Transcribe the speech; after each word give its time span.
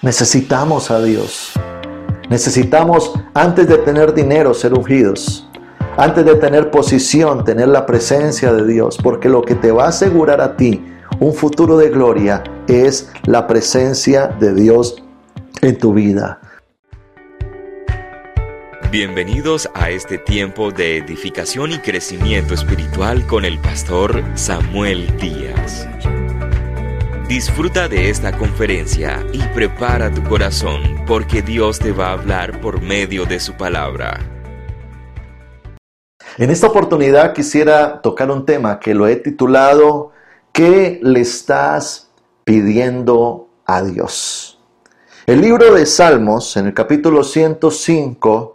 Necesitamos 0.00 0.92
a 0.92 1.02
Dios. 1.02 1.52
Necesitamos, 2.30 3.14
antes 3.34 3.66
de 3.66 3.78
tener 3.78 4.14
dinero, 4.14 4.54
ser 4.54 4.72
ungidos. 4.72 5.48
Antes 5.96 6.24
de 6.24 6.36
tener 6.36 6.70
posición, 6.70 7.42
tener 7.42 7.66
la 7.66 7.84
presencia 7.84 8.52
de 8.52 8.64
Dios. 8.64 8.96
Porque 9.02 9.28
lo 9.28 9.42
que 9.42 9.56
te 9.56 9.72
va 9.72 9.86
a 9.86 9.88
asegurar 9.88 10.40
a 10.40 10.56
ti 10.56 10.84
un 11.18 11.34
futuro 11.34 11.76
de 11.76 11.90
gloria 11.90 12.44
es 12.68 13.10
la 13.24 13.48
presencia 13.48 14.28
de 14.28 14.54
Dios 14.54 15.02
en 15.62 15.76
tu 15.76 15.92
vida. 15.92 16.40
Bienvenidos 18.92 19.68
a 19.74 19.90
este 19.90 20.16
tiempo 20.16 20.70
de 20.70 20.98
edificación 20.98 21.72
y 21.72 21.78
crecimiento 21.78 22.54
espiritual 22.54 23.26
con 23.26 23.44
el 23.44 23.58
pastor 23.58 24.22
Samuel 24.36 25.12
Díaz. 25.18 25.88
Disfruta 27.28 27.88
de 27.88 28.08
esta 28.08 28.32
conferencia 28.38 29.22
y 29.34 29.42
prepara 29.48 30.10
tu 30.10 30.24
corazón 30.24 30.80
porque 31.06 31.42
Dios 31.42 31.78
te 31.78 31.92
va 31.92 32.06
a 32.06 32.12
hablar 32.12 32.58
por 32.62 32.80
medio 32.80 33.26
de 33.26 33.38
su 33.38 33.52
palabra. 33.52 34.18
En 36.38 36.48
esta 36.48 36.68
oportunidad 36.68 37.34
quisiera 37.34 38.00
tocar 38.00 38.30
un 38.30 38.46
tema 38.46 38.80
que 38.80 38.94
lo 38.94 39.06
he 39.06 39.16
titulado 39.16 40.12
¿Qué 40.52 41.00
le 41.02 41.20
estás 41.20 42.08
pidiendo 42.44 43.50
a 43.66 43.82
Dios? 43.82 44.58
El 45.26 45.42
libro 45.42 45.74
de 45.74 45.84
Salmos, 45.84 46.56
en 46.56 46.68
el 46.68 46.72
capítulo 46.72 47.22
105, 47.22 48.52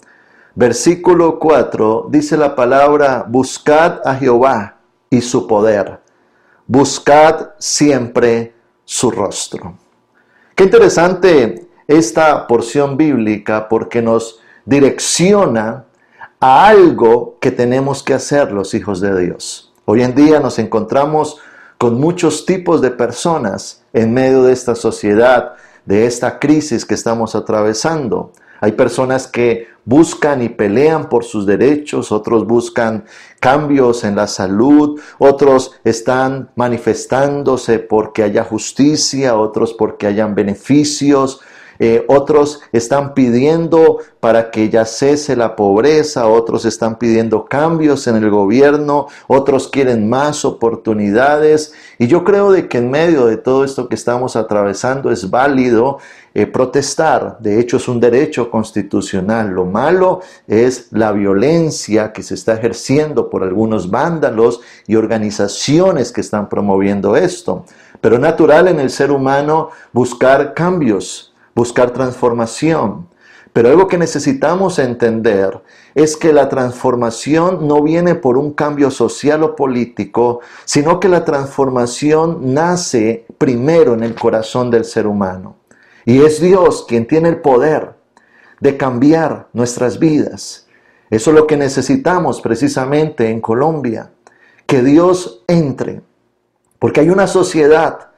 versículo 0.55 1.37
4, 1.37 2.07
dice 2.09 2.37
la 2.37 2.55
palabra, 2.55 3.23
buscad 3.29 3.99
a 4.03 4.15
Jehová 4.15 4.79
y 5.11 5.21
su 5.21 5.45
poder, 5.45 5.99
buscad 6.65 7.49
siempre 7.59 8.52
su 8.85 9.11
rostro. 9.11 9.75
Qué 10.55 10.65
interesante 10.65 11.67
esta 11.87 12.47
porción 12.47 12.97
bíblica 12.97 13.67
porque 13.67 14.01
nos 14.01 14.39
direcciona 14.65 15.85
a 16.39 16.67
algo 16.67 17.37
que 17.39 17.51
tenemos 17.51 18.03
que 18.03 18.13
hacer 18.13 18.51
los 18.51 18.73
hijos 18.73 19.01
de 19.01 19.19
Dios. 19.19 19.73
Hoy 19.85 20.03
en 20.03 20.15
día 20.15 20.39
nos 20.39 20.59
encontramos 20.59 21.39
con 21.77 21.99
muchos 21.99 22.45
tipos 22.45 22.81
de 22.81 22.91
personas 22.91 23.83
en 23.91 24.13
medio 24.13 24.43
de 24.43 24.53
esta 24.53 24.75
sociedad, 24.75 25.53
de 25.85 26.05
esta 26.05 26.39
crisis 26.39 26.85
que 26.85 26.93
estamos 26.93 27.35
atravesando. 27.35 28.31
Hay 28.63 28.71
personas 28.71 29.27
que 29.27 29.67
buscan 29.83 30.41
y 30.41 30.47
pelean 30.47 31.09
por 31.09 31.25
sus 31.25 31.45
derechos, 31.45 32.13
otros 32.13 32.47
buscan 32.47 33.03
cambios 33.41 34.05
en 34.05 34.15
la 34.15 34.25
salud, 34.25 35.01
otros 35.19 35.73
están 35.83 36.49
manifestándose 36.55 37.79
porque 37.79 38.23
haya 38.23 38.45
justicia, 38.45 39.35
otros 39.35 39.73
porque 39.73 40.07
hayan 40.07 40.33
beneficios, 40.33 41.41
eh, 41.79 42.05
otros 42.07 42.61
están 42.71 43.13
pidiendo 43.13 43.99
para 44.19 44.51
que 44.51 44.69
ya 44.69 44.85
cese 44.85 45.35
la 45.35 45.55
pobreza, 45.55 46.27
otros 46.27 46.65
están 46.65 46.97
pidiendo 46.97 47.45
cambios 47.45 48.07
en 48.07 48.15
el 48.15 48.29
gobierno, 48.29 49.07
otros 49.27 49.67
quieren 49.67 50.09
más 50.09 50.45
oportunidades. 50.45 51.73
Y 51.99 52.07
yo 52.07 52.23
creo 52.23 52.51
de 52.51 52.67
que 52.67 52.77
en 52.77 52.89
medio 52.89 53.25
de 53.25 53.37
todo 53.37 53.63
esto 53.63 53.89
que 53.89 53.95
estamos 53.95 54.35
atravesando 54.35 55.11
es 55.11 55.29
válido 55.29 55.97
eh, 56.35 56.47
protestar. 56.47 57.37
De 57.39 57.59
hecho, 57.59 57.77
es 57.77 57.87
un 57.87 57.99
derecho 57.99 58.49
constitucional. 58.49 59.49
Lo 59.49 59.65
malo 59.65 60.21
es 60.47 60.87
la 60.91 61.11
violencia 61.11 62.11
que 62.11 62.23
se 62.23 62.33
está 62.33 62.53
ejerciendo 62.53 63.29
por 63.29 63.43
algunos 63.43 63.91
vándalos 63.91 64.61
y 64.87 64.95
organizaciones 64.95 66.11
que 66.11 66.21
están 66.21 66.49
promoviendo 66.49 67.15
esto. 67.15 67.65
Pero 68.01 68.17
natural 68.17 68.67
en 68.67 68.79
el 68.79 68.89
ser 68.89 69.11
humano 69.11 69.69
buscar 69.91 70.53
cambios 70.53 71.32
buscar 71.55 71.91
transformación. 71.91 73.07
Pero 73.53 73.69
algo 73.69 73.87
que 73.87 73.99
necesitamos 73.99 74.79
entender 74.79 75.61
es 75.93 76.17
que 76.17 76.33
la 76.33 76.49
transformación 76.49 77.67
no 77.67 77.83
viene 77.83 78.15
por 78.15 78.37
un 78.37 78.53
cambio 78.53 78.89
social 78.89 79.43
o 79.43 79.55
político, 79.55 80.39
sino 80.65 80.99
que 80.99 81.07
la 81.07 81.23
transformación 81.23 82.53
nace 82.53 83.25
primero 83.37 83.93
en 83.93 84.03
el 84.03 84.15
corazón 84.15 84.71
del 84.71 84.85
ser 84.85 85.05
humano. 85.05 85.57
Y 86.03 86.23
es 86.23 86.41
Dios 86.41 86.85
quien 86.87 87.07
tiene 87.07 87.29
el 87.29 87.41
poder 87.41 87.93
de 88.59 88.75
cambiar 88.75 89.49
nuestras 89.53 89.99
vidas. 89.99 90.67
Eso 91.11 91.29
es 91.29 91.35
lo 91.35 91.45
que 91.45 91.57
necesitamos 91.57 92.41
precisamente 92.41 93.29
en 93.29 93.39
Colombia, 93.39 94.09
que 94.65 94.81
Dios 94.81 95.43
entre, 95.47 96.01
porque 96.79 97.01
hay 97.01 97.11
una 97.11 97.27
sociedad 97.27 98.12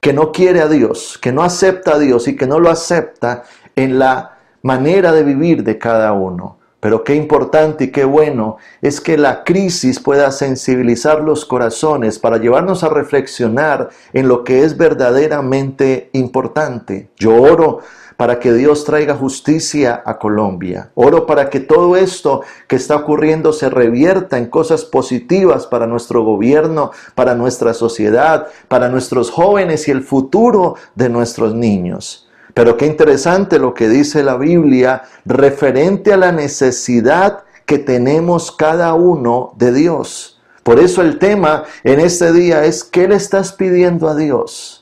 que 0.00 0.12
no 0.12 0.32
quiere 0.32 0.60
a 0.60 0.68
Dios, 0.68 1.18
que 1.20 1.32
no 1.32 1.42
acepta 1.42 1.94
a 1.94 1.98
Dios 1.98 2.28
y 2.28 2.36
que 2.36 2.46
no 2.46 2.60
lo 2.60 2.70
acepta 2.70 3.44
en 3.76 3.98
la 3.98 4.38
manera 4.62 5.12
de 5.12 5.22
vivir 5.24 5.64
de 5.64 5.78
cada 5.78 6.12
uno. 6.12 6.58
Pero 6.80 7.02
qué 7.02 7.16
importante 7.16 7.84
y 7.84 7.90
qué 7.90 8.04
bueno 8.04 8.58
es 8.82 9.00
que 9.00 9.18
la 9.18 9.42
crisis 9.42 9.98
pueda 9.98 10.30
sensibilizar 10.30 11.20
los 11.20 11.44
corazones 11.44 12.20
para 12.20 12.38
llevarnos 12.38 12.84
a 12.84 12.88
reflexionar 12.88 13.88
en 14.12 14.28
lo 14.28 14.44
que 14.44 14.62
es 14.62 14.76
verdaderamente 14.76 16.08
importante. 16.12 17.10
Yo 17.16 17.34
oro 17.34 17.80
para 18.18 18.40
que 18.40 18.52
Dios 18.52 18.84
traiga 18.84 19.14
justicia 19.14 20.02
a 20.04 20.18
Colombia. 20.18 20.90
Oro 20.96 21.24
para 21.24 21.48
que 21.48 21.60
todo 21.60 21.96
esto 21.96 22.42
que 22.66 22.74
está 22.74 22.96
ocurriendo 22.96 23.52
se 23.52 23.70
revierta 23.70 24.38
en 24.38 24.46
cosas 24.46 24.84
positivas 24.84 25.68
para 25.68 25.86
nuestro 25.86 26.24
gobierno, 26.24 26.90
para 27.14 27.36
nuestra 27.36 27.74
sociedad, 27.74 28.48
para 28.66 28.88
nuestros 28.88 29.30
jóvenes 29.30 29.86
y 29.86 29.92
el 29.92 30.02
futuro 30.02 30.74
de 30.96 31.08
nuestros 31.08 31.54
niños. 31.54 32.28
Pero 32.54 32.76
qué 32.76 32.86
interesante 32.86 33.60
lo 33.60 33.72
que 33.72 33.88
dice 33.88 34.24
la 34.24 34.36
Biblia 34.36 35.02
referente 35.24 36.12
a 36.12 36.16
la 36.16 36.32
necesidad 36.32 37.44
que 37.66 37.78
tenemos 37.78 38.50
cada 38.50 38.94
uno 38.94 39.52
de 39.56 39.72
Dios. 39.72 40.40
Por 40.64 40.80
eso 40.80 41.02
el 41.02 41.20
tema 41.20 41.66
en 41.84 42.00
este 42.00 42.32
día 42.32 42.64
es, 42.64 42.82
¿qué 42.82 43.06
le 43.06 43.14
estás 43.14 43.52
pidiendo 43.52 44.08
a 44.08 44.16
Dios? 44.16 44.77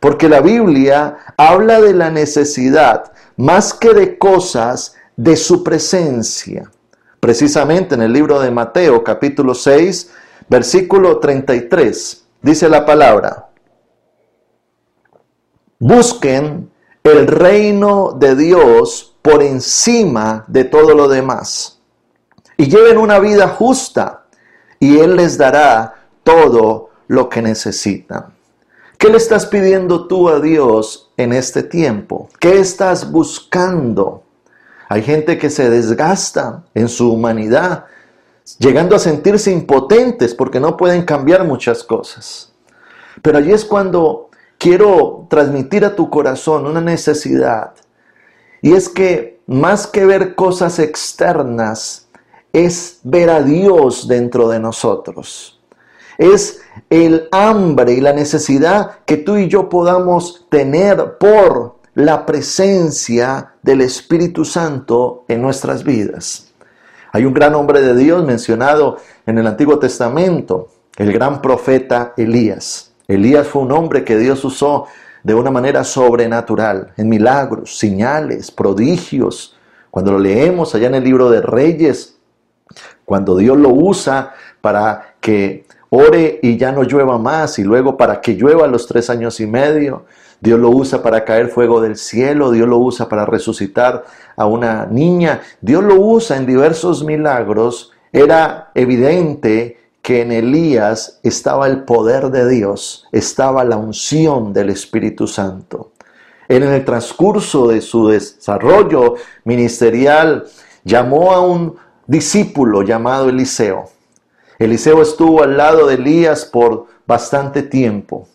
Porque 0.00 0.28
la 0.28 0.40
Biblia 0.40 1.18
habla 1.36 1.80
de 1.80 1.94
la 1.94 2.10
necesidad 2.10 3.12
más 3.36 3.74
que 3.74 3.94
de 3.94 4.18
cosas 4.18 4.94
de 5.16 5.36
su 5.36 5.64
presencia. 5.64 6.70
Precisamente 7.20 7.94
en 7.94 8.02
el 8.02 8.12
libro 8.12 8.40
de 8.40 8.50
Mateo 8.50 9.02
capítulo 9.02 9.54
6, 9.54 10.10
versículo 10.48 11.18
33, 11.18 12.24
dice 12.42 12.68
la 12.68 12.86
palabra, 12.86 13.48
busquen 15.78 16.70
el 17.02 17.26
reino 17.26 18.12
de 18.12 18.36
Dios 18.36 19.16
por 19.22 19.42
encima 19.42 20.44
de 20.46 20.64
todo 20.64 20.94
lo 20.94 21.08
demás 21.08 21.80
y 22.56 22.68
lleven 22.68 22.98
una 22.98 23.18
vida 23.18 23.48
justa 23.48 24.26
y 24.78 24.98
Él 24.98 25.16
les 25.16 25.38
dará 25.38 26.06
todo 26.22 26.90
lo 27.06 27.28
que 27.28 27.42
necesitan. 27.42 28.37
¿Qué 28.98 29.10
le 29.10 29.16
estás 29.16 29.46
pidiendo 29.46 30.08
tú 30.08 30.28
a 30.28 30.40
Dios 30.40 31.12
en 31.16 31.32
este 31.32 31.62
tiempo? 31.62 32.28
¿Qué 32.40 32.58
estás 32.58 33.12
buscando? 33.12 34.24
Hay 34.88 35.02
gente 35.02 35.38
que 35.38 35.50
se 35.50 35.70
desgasta 35.70 36.64
en 36.74 36.88
su 36.88 37.12
humanidad, 37.12 37.84
llegando 38.58 38.96
a 38.96 38.98
sentirse 38.98 39.52
impotentes 39.52 40.34
porque 40.34 40.58
no 40.58 40.76
pueden 40.76 41.04
cambiar 41.04 41.44
muchas 41.44 41.84
cosas. 41.84 42.52
Pero 43.22 43.38
allí 43.38 43.52
es 43.52 43.64
cuando 43.64 44.30
quiero 44.58 45.28
transmitir 45.30 45.84
a 45.84 45.94
tu 45.94 46.10
corazón 46.10 46.66
una 46.66 46.80
necesidad. 46.80 47.74
Y 48.62 48.72
es 48.72 48.88
que 48.88 49.38
más 49.46 49.86
que 49.86 50.06
ver 50.06 50.34
cosas 50.34 50.80
externas, 50.80 52.08
es 52.52 52.98
ver 53.04 53.30
a 53.30 53.42
Dios 53.42 54.08
dentro 54.08 54.48
de 54.48 54.58
nosotros 54.58 55.57
es 56.18 56.60
el 56.90 57.28
hambre 57.30 57.92
y 57.92 58.00
la 58.00 58.12
necesidad 58.12 58.98
que 59.06 59.16
tú 59.16 59.36
y 59.36 59.48
yo 59.48 59.68
podamos 59.68 60.46
tener 60.50 61.16
por 61.18 61.76
la 61.94 62.26
presencia 62.26 63.54
del 63.62 63.80
Espíritu 63.80 64.44
Santo 64.44 65.24
en 65.28 65.40
nuestras 65.40 65.84
vidas. 65.84 66.52
Hay 67.12 67.24
un 67.24 67.32
gran 67.32 67.54
hombre 67.54 67.80
de 67.80 67.96
Dios 67.96 68.24
mencionado 68.24 68.98
en 69.26 69.38
el 69.38 69.46
Antiguo 69.46 69.78
Testamento, 69.78 70.68
el 70.96 71.12
gran 71.12 71.40
profeta 71.40 72.12
Elías. 72.16 72.92
Elías 73.06 73.46
fue 73.46 73.62
un 73.62 73.72
hombre 73.72 74.04
que 74.04 74.16
Dios 74.18 74.44
usó 74.44 74.86
de 75.22 75.34
una 75.34 75.50
manera 75.50 75.84
sobrenatural, 75.84 76.92
en 76.96 77.08
milagros, 77.08 77.78
señales, 77.78 78.50
prodigios. 78.50 79.56
Cuando 79.90 80.12
lo 80.12 80.18
leemos 80.18 80.74
allá 80.74 80.88
en 80.88 80.96
el 80.96 81.04
libro 81.04 81.30
de 81.30 81.40
Reyes, 81.40 82.18
cuando 83.04 83.36
Dios 83.36 83.56
lo 83.56 83.70
usa 83.70 84.34
para 84.60 85.14
que 85.20 85.64
ore 85.90 86.40
y 86.42 86.56
ya 86.56 86.72
no 86.72 86.82
llueva 86.82 87.18
más, 87.18 87.58
y 87.58 87.64
luego 87.64 87.96
para 87.96 88.20
que 88.20 88.34
llueva 88.34 88.66
los 88.66 88.86
tres 88.86 89.10
años 89.10 89.40
y 89.40 89.46
medio. 89.46 90.04
Dios 90.40 90.60
lo 90.60 90.70
usa 90.70 91.02
para 91.02 91.24
caer 91.24 91.48
fuego 91.48 91.80
del 91.80 91.96
cielo, 91.96 92.52
Dios 92.52 92.68
lo 92.68 92.78
usa 92.78 93.08
para 93.08 93.26
resucitar 93.26 94.04
a 94.36 94.46
una 94.46 94.86
niña, 94.86 95.40
Dios 95.60 95.82
lo 95.82 95.96
usa 95.96 96.36
en 96.36 96.46
diversos 96.46 97.04
milagros. 97.04 97.92
Era 98.12 98.70
evidente 98.74 99.78
que 100.00 100.22
en 100.22 100.32
Elías 100.32 101.20
estaba 101.22 101.66
el 101.66 101.84
poder 101.84 102.30
de 102.30 102.48
Dios, 102.48 103.06
estaba 103.12 103.64
la 103.64 103.76
unción 103.76 104.52
del 104.52 104.70
Espíritu 104.70 105.26
Santo. 105.26 105.90
En 106.48 106.62
el 106.62 106.84
transcurso 106.84 107.68
de 107.68 107.82
su 107.82 108.08
desarrollo 108.08 109.16
ministerial 109.44 110.46
llamó 110.84 111.32
a 111.32 111.40
un 111.40 111.76
discípulo 112.06 112.82
llamado 112.82 113.28
Eliseo. 113.28 113.90
Eliseo 114.58 115.02
estuvo 115.02 115.42
al 115.42 115.56
lado 115.56 115.86
de 115.86 115.94
Elías 115.94 116.44
por 116.44 116.86
bastante 117.06 117.62
tiempo. 117.62 118.26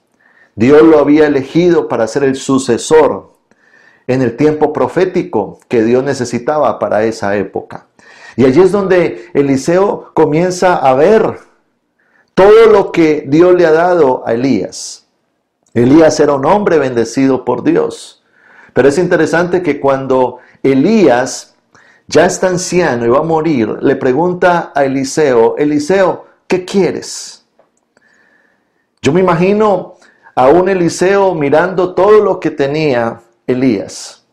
Dios 0.56 0.82
lo 0.84 1.00
había 1.00 1.28
elegido 1.28 1.88
para 1.88 2.08
ser 2.08 2.24
el 2.24 2.36
sucesor 2.36 3.30
en 4.08 4.22
el 4.22 4.36
tiempo 4.36 4.72
profético 4.74 5.60
que 5.68 5.84
Dios 5.84 6.04
necesitaba 6.04 6.80
para 6.80 7.04
esa 7.04 7.36
época. 7.36 7.88
Y 8.36 8.46
allí 8.46 8.62
es 8.62 8.72
donde 8.72 9.30
Eliseo 9.34 10.12
comienza 10.14 10.76
a 10.78 10.94
ver 10.94 11.40
todo 12.34 12.68
lo 12.68 12.92
que 12.92 13.26
Dios 13.28 13.54
le 13.56 13.66
ha 13.66 13.72
dado 13.72 14.24
a 14.26 14.34
Elías. 14.34 15.08
Elías 15.74 16.20
era 16.20 16.34
un 16.34 16.46
hombre 16.46 16.78
bendecido 16.78 17.46
por 17.46 17.64
Dios. 17.64 18.24
Pero 18.74 18.88
es 18.88 18.98
interesante 18.98 19.62
que 19.62 19.80
cuando 19.80 20.40
Elías 20.64 21.53
ya 22.14 22.28
está 22.28 22.48
anciano 22.48 23.08
y 23.08 23.10
va 23.10 23.20
a 23.20 23.24
morir, 23.24 23.80
le 23.82 23.96
pregunta 23.96 24.72
a 24.76 24.86
Eliseo, 24.86 25.58
Eliseo, 25.58 26.26
¿qué 26.46 26.64
quieres? 26.64 27.44
Yo 29.02 29.12
me 29.12 29.20
imagino 29.20 29.96
a 30.36 30.48
un 30.48 30.70
Eliseo 30.70 31.34
mirando 31.34 31.96
todo 31.96 32.24
lo 32.24 32.40
que 32.40 32.52
tenía 32.52 33.22
Elías. 33.48 34.28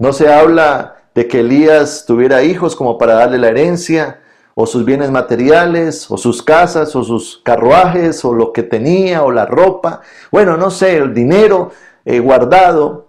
No 0.00 0.12
se 0.12 0.32
habla 0.32 0.96
de 1.14 1.28
que 1.28 1.40
Elías 1.40 2.06
tuviera 2.06 2.42
hijos 2.42 2.74
como 2.74 2.98
para 2.98 3.14
darle 3.14 3.38
la 3.38 3.48
herencia, 3.50 4.20
o 4.56 4.66
sus 4.66 4.84
bienes 4.84 5.12
materiales, 5.12 6.10
o 6.10 6.16
sus 6.16 6.42
casas, 6.42 6.96
o 6.96 7.04
sus 7.04 7.38
carruajes, 7.44 8.24
o 8.24 8.34
lo 8.34 8.52
que 8.52 8.64
tenía, 8.64 9.22
o 9.22 9.30
la 9.30 9.46
ropa, 9.46 10.00
bueno, 10.32 10.56
no 10.56 10.72
sé, 10.72 10.96
el 10.96 11.14
dinero 11.14 11.70
eh, 12.04 12.18
guardado. 12.18 13.06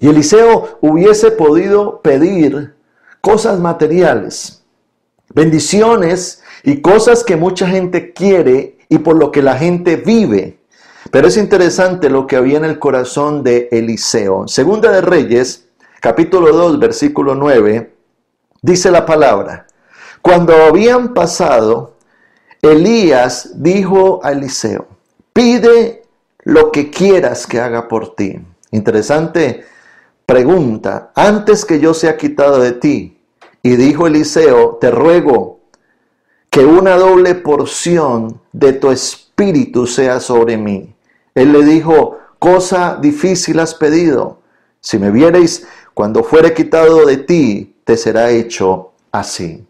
Y 0.00 0.08
Eliseo 0.08 0.78
hubiese 0.80 1.30
podido 1.30 2.00
pedir 2.02 2.77
cosas 3.20 3.58
materiales, 3.58 4.62
bendiciones 5.34 6.42
y 6.62 6.80
cosas 6.80 7.24
que 7.24 7.36
mucha 7.36 7.68
gente 7.68 8.12
quiere 8.12 8.78
y 8.88 8.98
por 8.98 9.16
lo 9.16 9.30
que 9.30 9.42
la 9.42 9.56
gente 9.56 9.96
vive. 9.96 10.58
Pero 11.10 11.28
es 11.28 11.36
interesante 11.36 12.10
lo 12.10 12.26
que 12.26 12.36
había 12.36 12.58
en 12.58 12.64
el 12.64 12.78
corazón 12.78 13.42
de 13.42 13.68
Eliseo. 13.70 14.46
Segunda 14.48 14.90
de 14.90 15.00
Reyes, 15.00 15.68
capítulo 16.00 16.52
2, 16.52 16.78
versículo 16.78 17.34
9, 17.34 17.94
dice 18.62 18.90
la 18.90 19.06
palabra, 19.06 19.66
cuando 20.20 20.54
habían 20.54 21.14
pasado, 21.14 21.96
Elías 22.60 23.62
dijo 23.62 24.20
a 24.22 24.32
Eliseo, 24.32 24.86
pide 25.32 26.02
lo 26.42 26.72
que 26.72 26.90
quieras 26.90 27.46
que 27.46 27.60
haga 27.60 27.88
por 27.88 28.14
ti. 28.14 28.40
Interesante 28.70 29.64
pregunta, 30.28 31.10
antes 31.14 31.64
que 31.64 31.80
yo 31.80 31.94
sea 31.94 32.18
quitado 32.18 32.60
de 32.60 32.72
ti. 32.72 33.18
Y 33.62 33.76
dijo 33.76 34.06
Eliseo, 34.06 34.76
te 34.78 34.90
ruego 34.90 35.60
que 36.50 36.66
una 36.66 36.96
doble 36.96 37.34
porción 37.34 38.38
de 38.52 38.74
tu 38.74 38.90
espíritu 38.90 39.86
sea 39.86 40.20
sobre 40.20 40.58
mí. 40.58 40.94
Él 41.34 41.52
le 41.52 41.64
dijo, 41.64 42.18
cosa 42.38 42.98
difícil 43.00 43.58
has 43.58 43.74
pedido. 43.74 44.42
Si 44.80 44.98
me 44.98 45.10
viereis 45.10 45.66
cuando 45.94 46.22
fuere 46.22 46.52
quitado 46.52 47.06
de 47.06 47.16
ti, 47.16 47.76
te 47.84 47.96
será 47.96 48.30
hecho 48.30 48.92
así. 49.10 49.66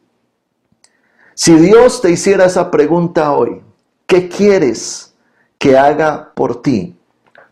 Si 1.34 1.55
Dios 1.55 2.02
te 2.02 2.10
hiciera 2.10 2.46
esa 2.46 2.69
pregunta 2.69 3.31
hoy, 3.31 3.62
¿qué 4.06 4.28
quieres 4.28 5.14
que 5.56 5.78
haga 5.78 6.32
por 6.34 6.62
ti? 6.62 6.96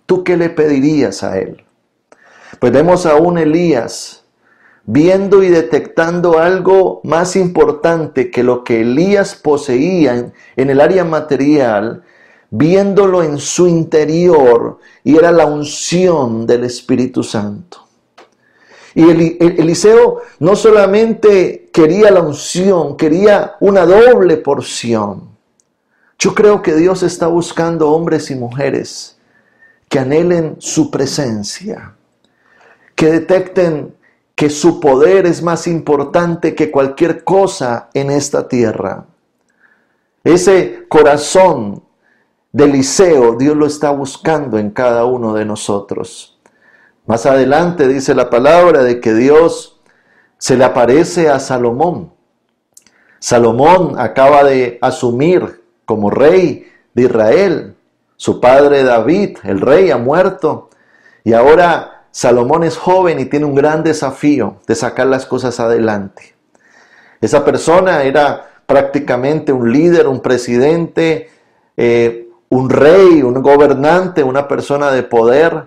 ¿Tú 0.07 0.25
qué 0.25 0.37
le 0.37 0.51
pedirías 0.51 1.23
a 1.23 1.39
Él? 1.39 1.66
Pues 2.59 2.73
vemos 2.73 3.07
a 3.07 3.17
un 3.17 3.39
Elías 3.39 4.25
viendo 4.87 5.43
y 5.43 5.49
detectando 5.49 6.39
algo 6.39 7.01
más 7.03 7.37
importante 7.37 8.31
que 8.31 8.43
lo 8.43 8.63
que 8.63 8.83
Elías 8.83 9.35
poseía 9.35 10.33
en, 10.57 10.71
el 10.71 10.81
área 10.81 11.05
material, 11.05 12.05
viéndolo 12.51 13.23
en 13.23 13.39
su 13.39 13.67
interior, 13.67 14.79
y 15.03 15.17
era 15.17 15.33
la 15.33 15.47
unción 15.47 16.47
del 16.47 16.65
Espíritu 16.65 17.25
Santo. 17.25 17.85
Y 18.95 19.11
Eliseo 19.11 20.23
no 20.39 20.57
solamente 20.57 21.69
quería 21.73 22.11
la 22.11 22.23
unción, 22.23 22.97
quería 22.97 23.57
una 23.61 23.85
doble 23.85 24.39
porción. 24.39 25.37
Yo 26.19 26.35
creo 26.35 26.63
que 26.63 26.75
Dios 26.75 27.03
está 27.03 27.27
buscando 27.27 27.91
hombres 27.91 28.31
y 28.31 28.37
mujeres 28.37 29.19
que 29.91 29.99
anhelen 29.99 30.57
su 30.61 30.91
presencia, 30.91 31.96
que 32.97 33.11
detecten 33.11 33.95
que 34.35 34.51
su 34.51 34.81
poder 34.81 35.27
es 35.27 35.43
más 35.43 35.67
importante 35.67 36.55
que 36.55 36.71
cualquier 36.71 37.25
cosa 37.25 37.89
en 37.95 38.11
esta 38.11 38.49
tierra. 38.49 39.07
Ese 40.25 40.87
corazón 40.89 41.85
de 42.53 42.65
Eliseo, 42.65 43.37
Dios 43.37 43.57
lo 43.57 43.67
está 43.67 43.91
buscando 43.91 44.59
en 44.59 44.71
cada 44.71 45.05
uno 45.05 45.35
de 45.35 45.45
nosotros. 45.45 46.39
Más 47.07 47.25
adelante 47.25 47.87
dice 47.87 48.15
la 48.15 48.29
palabra 48.29 48.83
de 48.83 49.01
que 49.01 49.15
Dios 49.15 49.81
se 50.39 50.57
le 50.57 50.65
aparece 50.65 51.29
a 51.29 51.39
Salomón. 51.39 52.13
Salomón 53.21 53.95
acaba 53.99 54.43
de 54.45 54.79
asumir 54.83 55.63
como 55.85 56.11
rey 56.11 56.67
de 56.95 57.03
Israel. 57.03 57.77
Su 58.17 58.41
padre 58.41 58.83
David, 58.83 59.39
el 59.45 59.61
rey, 59.61 59.91
ha 59.91 59.99
muerto. 59.99 60.71
Y 61.25 61.33
ahora 61.33 61.96
Salomón 62.17 62.65
es 62.65 62.79
joven 62.79 63.21
y 63.21 63.27
tiene 63.27 63.45
un 63.45 63.55
gran 63.55 63.83
desafío 63.83 64.57
de 64.67 64.75
sacar 64.75 65.07
las 65.07 65.27
cosas 65.27 65.61
adelante. 65.61 66.35
Esa 67.21 67.45
persona 67.45 68.05
era 68.05 68.63
prácticamente 68.65 69.53
un 69.53 69.71
líder, 69.71 70.09
un 70.09 70.23
presidente, 70.23 71.29
eh, 71.77 72.31
un 72.49 72.71
rey, 72.71 73.21
un 73.21 73.35
gobernante, 73.43 74.23
una 74.23 74.49
persona 74.49 74.91
de 74.93 75.03
poder 75.03 75.65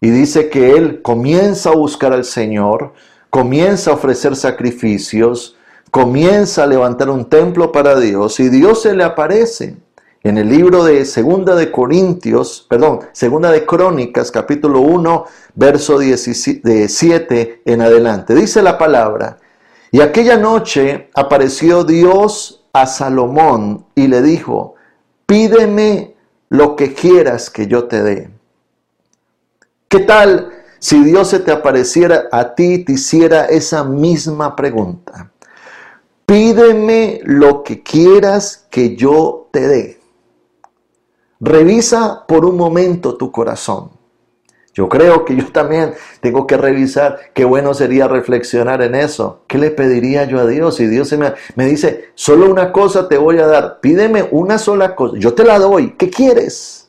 y 0.00 0.08
dice 0.08 0.48
que 0.48 0.78
él 0.78 1.02
comienza 1.02 1.68
a 1.68 1.74
buscar 1.74 2.14
al 2.14 2.24
Señor, 2.24 2.94
comienza 3.28 3.90
a 3.90 3.94
ofrecer 3.94 4.34
sacrificios, 4.34 5.58
comienza 5.90 6.64
a 6.64 6.68
levantar 6.68 7.10
un 7.10 7.26
templo 7.26 7.70
para 7.70 8.00
Dios 8.00 8.40
y 8.40 8.48
Dios 8.48 8.80
se 8.80 8.94
le 8.94 9.04
aparece. 9.04 9.76
En 10.24 10.38
el 10.38 10.48
libro 10.48 10.84
de 10.84 11.04
Segunda 11.04 11.56
de 11.56 11.72
Corintios, 11.72 12.64
perdón, 12.70 13.00
Segunda 13.10 13.50
de 13.50 13.66
Crónicas, 13.66 14.30
capítulo 14.30 14.80
1, 14.80 15.24
verso 15.56 15.98
17 15.98 17.62
en 17.64 17.82
adelante. 17.82 18.32
Dice 18.32 18.62
la 18.62 18.78
palabra, 18.78 19.38
y 19.90 20.00
aquella 20.00 20.36
noche 20.36 21.10
apareció 21.12 21.82
Dios 21.82 22.64
a 22.72 22.86
Salomón 22.86 23.84
y 23.96 24.06
le 24.06 24.22
dijo, 24.22 24.76
pídeme 25.26 26.14
lo 26.50 26.76
que 26.76 26.94
quieras 26.94 27.50
que 27.50 27.66
yo 27.66 27.88
te 27.88 28.04
dé. 28.04 28.30
¿Qué 29.88 29.98
tal 29.98 30.52
si 30.78 31.02
Dios 31.02 31.30
se 31.30 31.40
te 31.40 31.50
apareciera 31.50 32.28
a 32.30 32.54
ti 32.54 32.74
y 32.74 32.84
te 32.84 32.92
hiciera 32.92 33.46
esa 33.46 33.82
misma 33.82 34.54
pregunta? 34.54 35.32
Pídeme 36.26 37.22
lo 37.24 37.64
que 37.64 37.82
quieras 37.82 38.68
que 38.70 38.94
yo 38.94 39.48
te 39.50 39.66
dé. 39.66 40.01
Revisa 41.44 42.24
por 42.28 42.44
un 42.44 42.56
momento 42.56 43.16
tu 43.16 43.32
corazón. 43.32 43.90
Yo 44.74 44.88
creo 44.88 45.24
que 45.24 45.34
yo 45.34 45.50
también 45.50 45.92
tengo 46.20 46.46
que 46.46 46.56
revisar, 46.56 47.18
qué 47.34 47.44
bueno 47.44 47.74
sería 47.74 48.06
reflexionar 48.06 48.80
en 48.80 48.94
eso. 48.94 49.40
¿Qué 49.48 49.58
le 49.58 49.72
pediría 49.72 50.24
yo 50.24 50.38
a 50.38 50.46
Dios? 50.46 50.76
Si 50.76 50.86
Dios 50.86 51.12
me, 51.14 51.34
me 51.56 51.66
dice, 51.66 52.10
solo 52.14 52.48
una 52.48 52.70
cosa 52.70 53.08
te 53.08 53.18
voy 53.18 53.40
a 53.40 53.48
dar, 53.48 53.80
pídeme 53.80 54.28
una 54.30 54.56
sola 54.56 54.94
cosa, 54.94 55.16
yo 55.18 55.34
te 55.34 55.42
la 55.42 55.58
doy, 55.58 55.96
¿qué 55.98 56.10
quieres? 56.10 56.88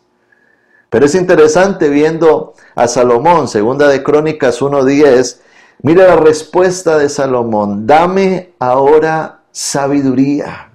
Pero 0.92 1.08
es 1.08 1.16
interesante 1.16 1.90
viendo 1.90 2.54
a 2.76 2.88
Salomón, 2.88 3.48
segunda 3.48 3.88
de 3.88 4.04
Crónicas 4.04 4.62
1.10, 4.62 5.40
mira 5.82 6.06
la 6.10 6.16
respuesta 6.18 7.00
de 7.00 7.10
Salomón, 7.10 7.88
dame 7.88 8.54
ahora 8.60 9.42
sabiduría. 9.52 10.73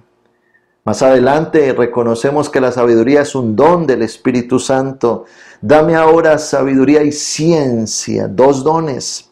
Más 0.89 1.03
adelante 1.03 1.71
reconocemos 1.71 2.49
que 2.49 2.59
la 2.59 2.71
sabiduría 2.71 3.21
es 3.21 3.35
un 3.35 3.55
don 3.55 3.85
del 3.85 4.01
Espíritu 4.01 4.57
Santo. 4.57 5.25
Dame 5.61 5.95
ahora 5.95 6.39
sabiduría 6.39 7.03
y 7.03 7.11
ciencia, 7.11 8.27
dos 8.27 8.63
dones, 8.63 9.29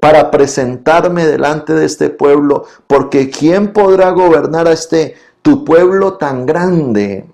para 0.00 0.30
presentarme 0.30 1.26
delante 1.26 1.72
de 1.72 1.86
este 1.86 2.10
pueblo, 2.10 2.66
porque 2.86 3.30
¿quién 3.30 3.72
podrá 3.72 4.10
gobernar 4.10 4.68
a 4.68 4.72
este 4.72 5.14
tu 5.40 5.64
pueblo 5.64 6.18
tan 6.18 6.44
grande? 6.44 7.24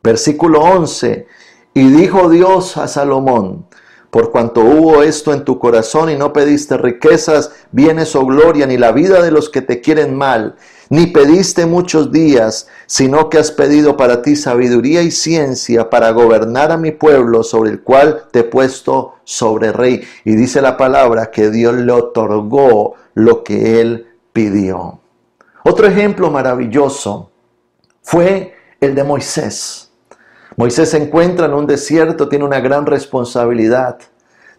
Versículo 0.00 0.60
11. 0.60 1.26
Y 1.74 1.88
dijo 1.88 2.30
Dios 2.30 2.76
a 2.76 2.86
Salomón, 2.86 3.66
por 4.12 4.30
cuanto 4.30 4.60
hubo 4.60 5.02
esto 5.02 5.32
en 5.32 5.44
tu 5.44 5.58
corazón 5.58 6.10
y 6.10 6.14
no 6.14 6.32
pediste 6.32 6.76
riquezas, 6.76 7.50
bienes 7.72 8.14
o 8.14 8.24
gloria, 8.24 8.68
ni 8.68 8.78
la 8.78 8.92
vida 8.92 9.20
de 9.20 9.32
los 9.32 9.50
que 9.50 9.62
te 9.62 9.80
quieren 9.80 10.14
mal, 10.14 10.54
ni 10.94 11.08
pediste 11.08 11.66
muchos 11.66 12.12
días, 12.12 12.68
sino 12.86 13.28
que 13.28 13.38
has 13.38 13.50
pedido 13.50 13.96
para 13.96 14.22
ti 14.22 14.36
sabiduría 14.36 15.02
y 15.02 15.10
ciencia 15.10 15.90
para 15.90 16.12
gobernar 16.12 16.70
a 16.70 16.76
mi 16.76 16.92
pueblo 16.92 17.42
sobre 17.42 17.70
el 17.70 17.82
cual 17.82 18.26
te 18.30 18.38
he 18.40 18.44
puesto 18.44 19.14
sobre 19.24 19.72
rey. 19.72 20.06
Y 20.24 20.36
dice 20.36 20.62
la 20.62 20.76
palabra 20.76 21.32
que 21.32 21.50
Dios 21.50 21.74
le 21.74 21.90
otorgó 21.90 22.94
lo 23.14 23.42
que 23.42 23.80
él 23.80 24.06
pidió. 24.32 25.00
Otro 25.64 25.88
ejemplo 25.88 26.30
maravilloso 26.30 27.32
fue 28.00 28.54
el 28.80 28.94
de 28.94 29.02
Moisés. 29.02 29.90
Moisés 30.54 30.90
se 30.90 30.98
encuentra 30.98 31.46
en 31.46 31.54
un 31.54 31.66
desierto, 31.66 32.28
tiene 32.28 32.44
una 32.44 32.60
gran 32.60 32.86
responsabilidad, 32.86 33.98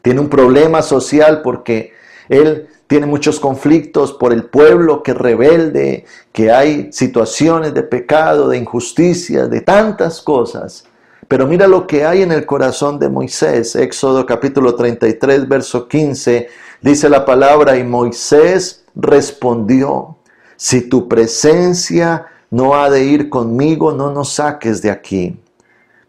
tiene 0.01 0.19
un 0.19 0.27
problema 0.27 0.81
social 0.81 1.41
porque 1.41 1.93
él 2.27 2.67
tiene 2.87 3.05
muchos 3.07 3.39
conflictos 3.39 4.13
por 4.13 4.31
el 4.31 4.43
pueblo 4.45 5.01
que 5.01 5.13
rebelde, 5.13 6.05
que 6.31 6.51
hay 6.51 6.91
situaciones 6.91 7.73
de 7.73 7.83
pecado, 7.83 8.49
de 8.49 8.57
injusticia, 8.57 9.47
de 9.47 9.61
tantas 9.61 10.21
cosas. 10.21 10.85
Pero 11.27 11.47
mira 11.47 11.67
lo 11.67 11.87
que 11.87 12.05
hay 12.05 12.21
en 12.21 12.31
el 12.31 12.45
corazón 12.45 12.99
de 12.99 13.09
Moisés. 13.09 13.75
Éxodo 13.75 14.25
capítulo 14.25 14.75
33, 14.75 15.47
verso 15.47 15.87
15, 15.87 16.47
dice 16.81 17.09
la 17.09 17.25
palabra, 17.25 17.77
y 17.77 17.83
Moisés 17.83 18.83
respondió, 18.95 20.17
si 20.55 20.87
tu 20.87 21.07
presencia 21.07 22.27
no 22.51 22.75
ha 22.75 22.89
de 22.91 23.03
ir 23.03 23.29
conmigo, 23.29 23.91
no 23.91 24.11
nos 24.11 24.33
saques 24.33 24.81
de 24.83 24.91
aquí. 24.91 25.39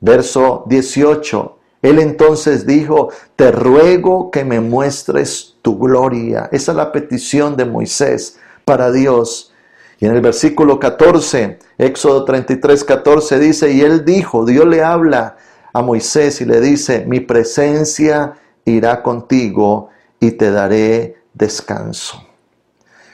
Verso 0.01 0.65
18. 0.67 1.57
Él 1.83 1.99
entonces 1.99 2.67
dijo, 2.67 3.09
te 3.37 3.51
ruego 3.51 4.31
que 4.31 4.45
me 4.45 4.61
muestres 4.61 5.56
tu 5.67 5.77
gloria. 5.77 6.49
Esa 6.53 6.71
es 6.71 6.77
la 6.77 6.93
petición 6.93 7.57
de 7.57 7.65
Moisés 7.65 8.39
para 8.65 8.93
Dios. 8.93 9.53
Y 9.99 10.07
en 10.07 10.15
el 10.15 10.21
versículo 10.21 10.79
14, 10.79 11.59
Éxodo 11.77 12.25
33, 12.25 12.85
14 12.85 13.41
dice, 13.41 13.73
y 13.73 13.81
él 13.81 14.05
dijo, 14.05 14.47
Dios 14.47 14.65
le 14.65 14.85
habla 14.85 15.39
a 15.73 15.83
Moisés 15.83 16.41
y 16.41 16.45
le 16.45 16.61
dice, 16.61 17.05
mi 17.09 17.19
presencia 17.19 18.35
irá 18.65 19.03
contigo 19.03 19.89
y 20.21 20.31
te 20.31 20.53
daré 20.53 21.17
descanso. 21.35 22.23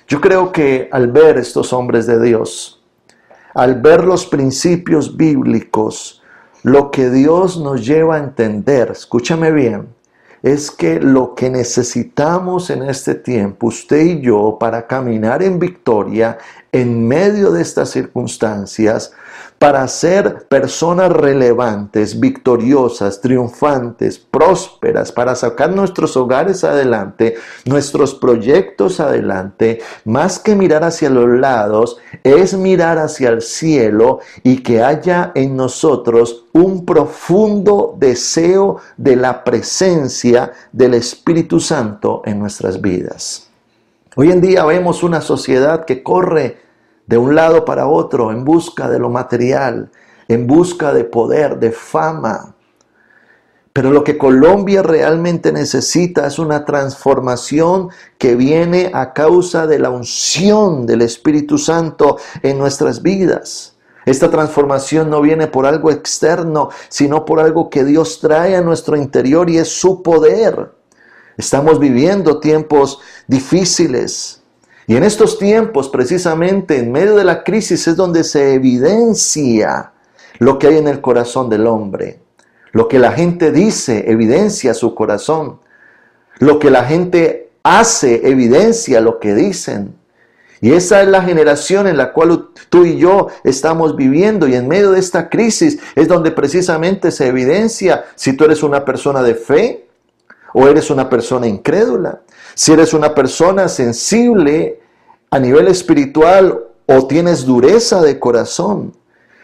Yo 0.06 0.20
creo 0.20 0.52
que 0.52 0.90
al 0.92 1.10
ver 1.10 1.38
estos 1.38 1.72
hombres 1.72 2.06
de 2.06 2.20
Dios, 2.20 2.84
al 3.54 3.80
ver 3.80 4.04
los 4.04 4.26
principios 4.26 5.16
bíblicos, 5.16 6.22
lo 6.64 6.90
que 6.90 7.08
Dios 7.08 7.58
nos 7.58 7.86
lleva 7.86 8.16
a 8.16 8.18
entender, 8.18 8.90
escúchame 8.90 9.52
bien, 9.52 9.88
es 10.42 10.70
que 10.70 10.98
lo 10.98 11.34
que 11.34 11.50
necesitamos 11.50 12.70
en 12.70 12.82
este 12.82 13.14
tiempo, 13.14 13.68
usted 13.68 14.00
y 14.00 14.20
yo, 14.20 14.56
para 14.58 14.86
caminar 14.86 15.42
en 15.42 15.58
victoria 15.58 16.38
en 16.72 17.06
medio 17.06 17.52
de 17.52 17.62
estas 17.62 17.90
circunstancias, 17.90 19.12
para 19.62 19.86
ser 19.86 20.48
personas 20.48 21.12
relevantes, 21.12 22.18
victoriosas, 22.18 23.20
triunfantes, 23.20 24.18
prósperas, 24.18 25.12
para 25.12 25.36
sacar 25.36 25.70
nuestros 25.70 26.16
hogares 26.16 26.64
adelante, 26.64 27.36
nuestros 27.64 28.12
proyectos 28.12 28.98
adelante, 28.98 29.78
más 30.04 30.40
que 30.40 30.56
mirar 30.56 30.82
hacia 30.82 31.10
los 31.10 31.28
lados, 31.38 31.98
es 32.24 32.54
mirar 32.54 32.98
hacia 32.98 33.28
el 33.28 33.40
cielo 33.40 34.18
y 34.42 34.64
que 34.64 34.82
haya 34.82 35.30
en 35.36 35.54
nosotros 35.54 36.46
un 36.52 36.84
profundo 36.84 37.94
deseo 37.96 38.78
de 38.96 39.14
la 39.14 39.44
presencia 39.44 40.50
del 40.72 40.94
Espíritu 40.94 41.60
Santo 41.60 42.22
en 42.24 42.40
nuestras 42.40 42.80
vidas. 42.80 43.48
Hoy 44.16 44.32
en 44.32 44.40
día 44.40 44.64
vemos 44.64 45.04
una 45.04 45.20
sociedad 45.20 45.84
que 45.84 46.02
corre 46.02 46.71
de 47.12 47.18
un 47.18 47.34
lado 47.34 47.66
para 47.66 47.88
otro 47.88 48.32
en 48.32 48.42
busca 48.42 48.88
de 48.88 48.98
lo 48.98 49.10
material, 49.10 49.90
en 50.28 50.46
busca 50.46 50.94
de 50.94 51.04
poder, 51.04 51.58
de 51.58 51.70
fama. 51.70 52.54
Pero 53.74 53.90
lo 53.90 54.02
que 54.02 54.16
Colombia 54.16 54.82
realmente 54.82 55.52
necesita 55.52 56.26
es 56.26 56.38
una 56.38 56.64
transformación 56.64 57.90
que 58.16 58.34
viene 58.34 58.90
a 58.94 59.12
causa 59.12 59.66
de 59.66 59.78
la 59.78 59.90
unción 59.90 60.86
del 60.86 61.02
Espíritu 61.02 61.58
Santo 61.58 62.16
en 62.42 62.56
nuestras 62.56 63.02
vidas. 63.02 63.76
Esta 64.06 64.30
transformación 64.30 65.10
no 65.10 65.20
viene 65.20 65.48
por 65.48 65.66
algo 65.66 65.90
externo, 65.90 66.70
sino 66.88 67.26
por 67.26 67.40
algo 67.40 67.68
que 67.68 67.84
Dios 67.84 68.20
trae 68.20 68.56
a 68.56 68.62
nuestro 68.62 68.96
interior 68.96 69.50
y 69.50 69.58
es 69.58 69.68
su 69.68 70.02
poder. 70.02 70.72
Estamos 71.36 71.78
viviendo 71.78 72.40
tiempos 72.40 73.00
difíciles, 73.26 74.41
y 74.86 74.96
en 74.96 75.04
estos 75.04 75.38
tiempos, 75.38 75.88
precisamente 75.88 76.78
en 76.78 76.90
medio 76.90 77.16
de 77.16 77.24
la 77.24 77.44
crisis, 77.44 77.86
es 77.86 77.96
donde 77.96 78.24
se 78.24 78.54
evidencia 78.54 79.92
lo 80.38 80.58
que 80.58 80.68
hay 80.68 80.78
en 80.78 80.88
el 80.88 81.00
corazón 81.00 81.48
del 81.48 81.66
hombre. 81.66 82.20
Lo 82.72 82.88
que 82.88 82.98
la 82.98 83.12
gente 83.12 83.52
dice 83.52 84.10
evidencia 84.10 84.74
su 84.74 84.94
corazón. 84.94 85.60
Lo 86.38 86.58
que 86.58 86.70
la 86.70 86.84
gente 86.84 87.50
hace 87.62 88.28
evidencia 88.28 89.00
lo 89.00 89.20
que 89.20 89.34
dicen. 89.34 89.94
Y 90.60 90.72
esa 90.72 91.02
es 91.02 91.08
la 91.08 91.22
generación 91.22 91.86
en 91.86 91.96
la 91.96 92.12
cual 92.12 92.48
tú 92.68 92.84
y 92.84 92.96
yo 92.96 93.28
estamos 93.44 93.94
viviendo. 93.94 94.48
Y 94.48 94.54
en 94.54 94.68
medio 94.68 94.92
de 94.92 95.00
esta 95.00 95.28
crisis 95.28 95.78
es 95.94 96.08
donde 96.08 96.30
precisamente 96.32 97.10
se 97.10 97.28
evidencia 97.28 98.04
si 98.16 98.32
tú 98.36 98.44
eres 98.44 98.62
una 98.62 98.84
persona 98.84 99.22
de 99.22 99.34
fe 99.34 99.86
o 100.54 100.66
eres 100.66 100.90
una 100.90 101.08
persona 101.08 101.46
incrédula. 101.46 102.20
Si 102.54 102.72
eres 102.72 102.94
una 102.94 103.14
persona 103.14 103.68
sensible 103.68 104.80
a 105.30 105.38
nivel 105.38 105.68
espiritual 105.68 106.58
o 106.86 107.06
tienes 107.06 107.44
dureza 107.46 108.02
de 108.02 108.18
corazón. 108.18 108.94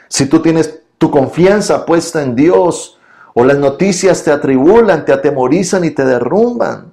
Si 0.09 0.27
tú 0.27 0.41
tienes 0.43 0.81
tu 0.99 1.11
confianza 1.11 1.87
puesta 1.87 2.23
en 2.23 2.35
Dios 2.35 2.99
o 3.35 3.45
las 3.45 3.59
noticias 3.59 4.23
te 4.23 4.31
atribulan, 4.31 5.05
te 5.05 5.13
atemorizan 5.13 5.85
y 5.85 5.91
te 5.91 6.05
derrumban. 6.05 6.93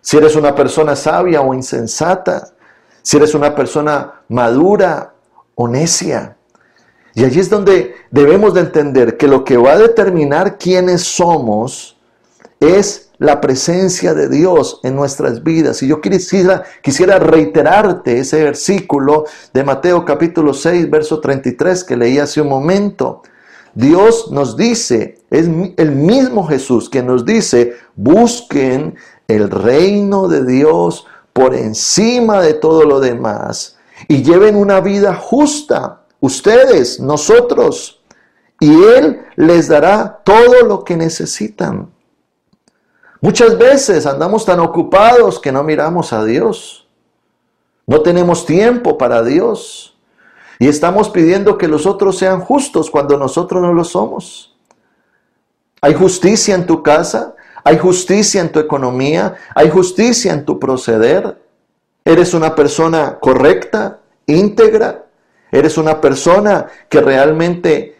Si 0.00 0.16
eres 0.16 0.36
una 0.36 0.54
persona 0.54 0.96
sabia 0.96 1.40
o 1.40 1.54
insensata. 1.54 2.52
Si 3.00 3.16
eres 3.16 3.34
una 3.34 3.54
persona 3.54 4.22
madura 4.28 5.14
o 5.54 5.68
necia. 5.68 6.36
Y 7.14 7.24
allí 7.24 7.40
es 7.40 7.48
donde 7.48 7.94
debemos 8.10 8.54
de 8.54 8.60
entender 8.60 9.16
que 9.16 9.28
lo 9.28 9.44
que 9.44 9.56
va 9.56 9.72
a 9.72 9.78
determinar 9.78 10.58
quiénes 10.58 11.02
somos 11.02 11.93
es 12.64 13.10
la 13.18 13.40
presencia 13.40 14.14
de 14.14 14.28
Dios 14.28 14.80
en 14.82 14.96
nuestras 14.96 15.42
vidas. 15.42 15.82
Y 15.82 15.88
yo 15.88 16.00
quisiera, 16.00 16.64
quisiera 16.82 17.18
reiterarte 17.18 18.18
ese 18.18 18.42
versículo 18.42 19.24
de 19.52 19.64
Mateo 19.64 20.04
capítulo 20.04 20.52
6, 20.52 20.90
verso 20.90 21.20
33 21.20 21.84
que 21.84 21.96
leí 21.96 22.18
hace 22.18 22.40
un 22.40 22.48
momento. 22.48 23.22
Dios 23.74 24.30
nos 24.30 24.56
dice, 24.56 25.18
es 25.30 25.48
el 25.76 25.92
mismo 25.92 26.46
Jesús 26.46 26.88
que 26.88 27.02
nos 27.02 27.24
dice, 27.24 27.74
busquen 27.96 28.94
el 29.26 29.50
reino 29.50 30.28
de 30.28 30.44
Dios 30.44 31.06
por 31.32 31.54
encima 31.54 32.40
de 32.40 32.54
todo 32.54 32.84
lo 32.84 33.00
demás 33.00 33.76
y 34.08 34.22
lleven 34.22 34.56
una 34.56 34.80
vida 34.80 35.14
justa, 35.14 36.02
ustedes, 36.20 37.00
nosotros, 37.00 38.02
y 38.60 38.70
Él 38.70 39.22
les 39.36 39.68
dará 39.68 40.20
todo 40.24 40.62
lo 40.62 40.84
que 40.84 40.96
necesitan. 40.96 41.93
Muchas 43.24 43.56
veces 43.56 44.04
andamos 44.04 44.44
tan 44.44 44.60
ocupados 44.60 45.40
que 45.40 45.50
no 45.50 45.62
miramos 45.62 46.12
a 46.12 46.22
Dios. 46.26 46.86
No 47.86 48.02
tenemos 48.02 48.44
tiempo 48.44 48.98
para 48.98 49.22
Dios. 49.22 49.96
Y 50.58 50.68
estamos 50.68 51.08
pidiendo 51.08 51.56
que 51.56 51.66
los 51.66 51.86
otros 51.86 52.18
sean 52.18 52.42
justos 52.42 52.90
cuando 52.90 53.16
nosotros 53.16 53.62
no 53.62 53.72
lo 53.72 53.82
somos. 53.82 54.54
Hay 55.80 55.94
justicia 55.94 56.54
en 56.54 56.66
tu 56.66 56.82
casa, 56.82 57.34
hay 57.64 57.78
justicia 57.78 58.42
en 58.42 58.52
tu 58.52 58.60
economía, 58.60 59.36
hay 59.54 59.70
justicia 59.70 60.30
en 60.34 60.44
tu 60.44 60.60
proceder. 60.60 61.40
Eres 62.04 62.34
una 62.34 62.54
persona 62.54 63.18
correcta, 63.20 64.00
íntegra. 64.26 65.06
Eres 65.50 65.78
una 65.78 65.98
persona 65.98 66.66
que 66.90 67.00
realmente 67.00 67.93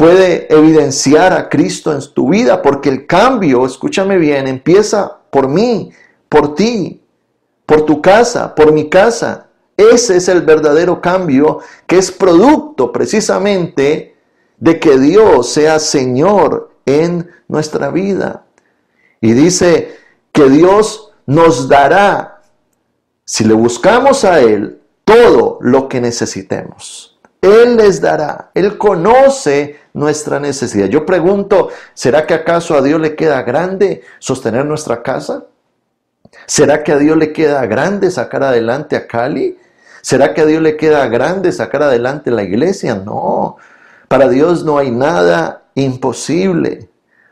puede 0.00 0.50
evidenciar 0.50 1.34
a 1.34 1.50
Cristo 1.50 1.92
en 1.92 2.00
tu 2.14 2.30
vida, 2.30 2.62
porque 2.62 2.88
el 2.88 3.06
cambio, 3.06 3.66
escúchame 3.66 4.16
bien, 4.16 4.48
empieza 4.48 5.18
por 5.28 5.46
mí, 5.46 5.92
por 6.26 6.54
ti, 6.54 7.02
por 7.66 7.84
tu 7.84 8.00
casa, 8.00 8.54
por 8.54 8.72
mi 8.72 8.88
casa. 8.88 9.48
Ese 9.76 10.16
es 10.16 10.28
el 10.28 10.40
verdadero 10.40 11.02
cambio 11.02 11.58
que 11.86 11.98
es 11.98 12.10
producto 12.10 12.90
precisamente 12.90 14.16
de 14.56 14.80
que 14.80 14.98
Dios 14.98 15.52
sea 15.52 15.78
Señor 15.78 16.70
en 16.86 17.30
nuestra 17.46 17.90
vida. 17.90 18.46
Y 19.20 19.32
dice 19.32 19.98
que 20.32 20.48
Dios 20.48 21.12
nos 21.26 21.68
dará, 21.68 22.40
si 23.26 23.44
le 23.44 23.52
buscamos 23.52 24.24
a 24.24 24.40
Él, 24.40 24.80
todo 25.04 25.58
lo 25.60 25.90
que 25.90 26.00
necesitemos. 26.00 27.09
Él 27.40 27.76
les 27.76 28.00
dará. 28.00 28.50
Él 28.54 28.76
conoce 28.76 29.80
nuestra 29.92 30.38
necesidad. 30.38 30.86
Yo 30.86 31.06
pregunto, 31.06 31.70
¿será 31.94 32.26
que 32.26 32.34
acaso 32.34 32.76
a 32.76 32.82
Dios 32.82 33.00
le 33.00 33.16
queda 33.16 33.42
grande 33.42 34.02
sostener 34.18 34.64
nuestra 34.64 35.02
casa? 35.02 35.44
¿Será 36.46 36.82
que 36.82 36.92
a 36.92 36.98
Dios 36.98 37.16
le 37.16 37.32
queda 37.32 37.64
grande 37.66 38.10
sacar 38.10 38.42
adelante 38.42 38.96
a 38.96 39.06
Cali? 39.06 39.58
¿Será 40.02 40.32
que 40.34 40.42
a 40.42 40.46
Dios 40.46 40.62
le 40.62 40.76
queda 40.76 41.06
grande 41.08 41.52
sacar 41.52 41.82
adelante 41.82 42.30
la 42.30 42.42
iglesia? 42.42 42.94
No. 42.94 43.56
Para 44.08 44.28
Dios 44.28 44.64
no 44.64 44.78
hay 44.78 44.90
nada 44.90 45.62
imposible. 45.74 46.88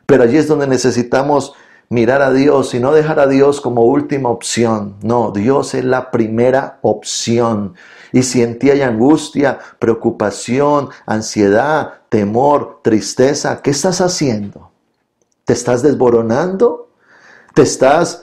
Pero 0.07 0.23
allí 0.23 0.37
es 0.39 0.49
donde 0.49 0.67
necesitamos 0.67 1.55
mirar 1.91 2.21
a 2.23 2.33
Dios 2.33 2.75
y 2.75 2.81
no 2.81 2.93
dejar 2.93 3.19
a 3.21 3.27
Dios 3.27 3.61
como 3.61 3.85
última 3.85 4.29
opción. 4.29 4.97
No, 5.03 5.31
Dios 5.31 5.75
es 5.75 5.85
la 5.85 6.11
primera 6.11 6.79
opción. 6.83 7.75
Y 8.13 8.23
si 8.23 8.43
en 8.43 8.59
ti 8.59 8.71
hay 8.71 8.83
angustia, 8.83 9.59
preocupación, 9.79 10.89
ansiedad, 11.07 11.95
temor, 12.09 12.81
tristeza, 12.83 13.61
¿qué 13.63 13.71
estás 13.71 14.01
haciendo? 14.01 14.71
¿Te 15.45 15.53
estás 15.53 15.83
desboronando? 15.83 16.91
¿Te 17.55 17.63
estás 17.63 18.23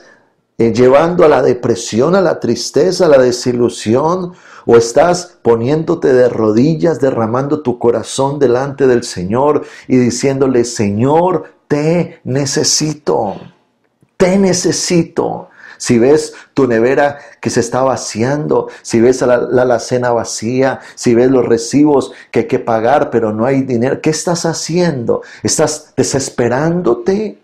eh, 0.58 0.72
llevando 0.72 1.26
a 1.26 1.28
la 1.28 1.42
depresión, 1.42 2.16
a 2.16 2.22
la 2.22 2.40
tristeza, 2.40 3.06
a 3.06 3.10
la 3.10 3.18
desilusión? 3.18 4.34
¿O 4.68 4.78
estás 4.78 5.38
poniéndote 5.44 6.14
de 6.14 6.30
rodillas, 6.30 7.00
derramando 7.00 7.62
tu 7.62 7.78
corazón 7.78 8.40
delante 8.40 8.88
del 8.88 9.04
Señor 9.04 9.64
y 9.88 9.98
diciéndole, 9.98 10.64
Señor, 10.66 11.54
te 11.68 12.20
necesito? 12.24 13.36
Te 14.18 14.38
necesito. 14.38 15.50
Si 15.78 16.00
ves 16.00 16.34
tu 16.54 16.68
nevera 16.68 17.20
que 17.42 17.50
se 17.50 17.60
está 17.60 17.84
vaciando, 17.84 18.70
si 18.82 19.02
ves 19.02 19.22
la, 19.22 19.38
la 19.38 19.64
alacena 19.64 20.12
vacía, 20.12 20.80
si 20.96 21.14
ves 21.14 21.30
los 21.30 21.46
recibos 21.46 22.14
que 22.32 22.42
hay 22.42 22.48
que 22.48 22.60
pagar 22.60 23.10
pero 23.10 23.34
no 23.34 23.46
hay 23.46 23.62
dinero, 23.62 24.02
¿qué 24.02 24.10
estás 24.10 24.46
haciendo? 24.46 25.22
¿Estás 25.44 25.94
desesperándote? 25.98 27.40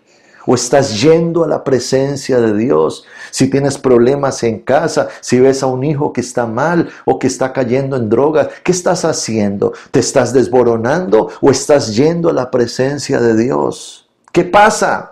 ¿O 0.46 0.54
estás 0.54 1.00
yendo 1.00 1.44
a 1.44 1.48
la 1.48 1.62
presencia 1.62 2.40
de 2.40 2.56
Dios? 2.56 3.04
Si 3.30 3.48
tienes 3.48 3.78
problemas 3.78 4.42
en 4.42 4.60
casa, 4.60 5.08
si 5.20 5.38
ves 5.38 5.62
a 5.62 5.66
un 5.66 5.84
hijo 5.84 6.12
que 6.12 6.20
está 6.20 6.46
mal 6.46 6.90
o 7.04 7.18
que 7.18 7.28
está 7.28 7.52
cayendo 7.52 7.96
en 7.96 8.08
drogas, 8.08 8.48
¿qué 8.64 8.72
estás 8.72 9.04
haciendo? 9.04 9.72
¿Te 9.90 10.00
estás 10.00 10.32
desboronando 10.32 11.30
o 11.40 11.50
estás 11.50 11.94
yendo 11.94 12.28
a 12.28 12.32
la 12.32 12.50
presencia 12.50 13.20
de 13.20 13.36
Dios? 13.36 14.08
¿Qué 14.32 14.44
pasa? 14.44 15.11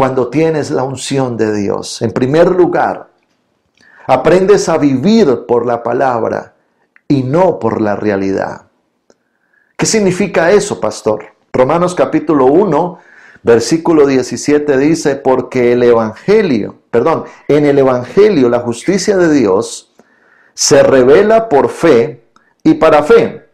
Cuando 0.00 0.28
tienes 0.28 0.70
la 0.70 0.82
unción 0.82 1.36
de 1.36 1.54
Dios. 1.54 2.00
En 2.00 2.12
primer 2.12 2.48
lugar, 2.52 3.10
aprendes 4.06 4.66
a 4.70 4.78
vivir 4.78 5.44
por 5.46 5.66
la 5.66 5.82
palabra 5.82 6.54
y 7.06 7.22
no 7.22 7.58
por 7.58 7.82
la 7.82 7.96
realidad. 7.96 8.62
¿Qué 9.76 9.84
significa 9.84 10.52
eso, 10.52 10.80
pastor? 10.80 11.26
Romanos 11.52 11.94
capítulo 11.94 12.46
1, 12.46 12.98
versículo 13.42 14.06
17 14.06 14.78
dice, 14.78 15.16
porque 15.16 15.72
el 15.72 15.82
Evangelio, 15.82 16.76
perdón, 16.90 17.24
en 17.46 17.66
el 17.66 17.78
Evangelio 17.78 18.48
la 18.48 18.60
justicia 18.60 19.18
de 19.18 19.30
Dios 19.30 19.92
se 20.54 20.82
revela 20.82 21.46
por 21.50 21.68
fe 21.68 22.24
y 22.64 22.72
para 22.72 23.02
fe, 23.02 23.50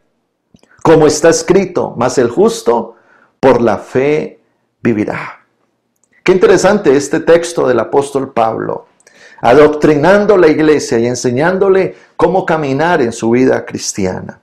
como 0.84 1.08
está 1.08 1.28
escrito, 1.28 1.94
mas 1.96 2.18
el 2.18 2.30
justo 2.30 2.94
por 3.40 3.60
la 3.60 3.78
fe 3.78 4.38
vivirá. 4.80 5.45
Qué 6.26 6.32
interesante 6.32 6.96
este 6.96 7.20
texto 7.20 7.68
del 7.68 7.78
apóstol 7.78 8.32
Pablo, 8.32 8.86
adoctrinando 9.42 10.36
la 10.36 10.48
iglesia 10.48 10.98
y 10.98 11.06
enseñándole 11.06 11.94
cómo 12.16 12.44
caminar 12.44 13.00
en 13.00 13.12
su 13.12 13.30
vida 13.30 13.64
cristiana. 13.64 14.40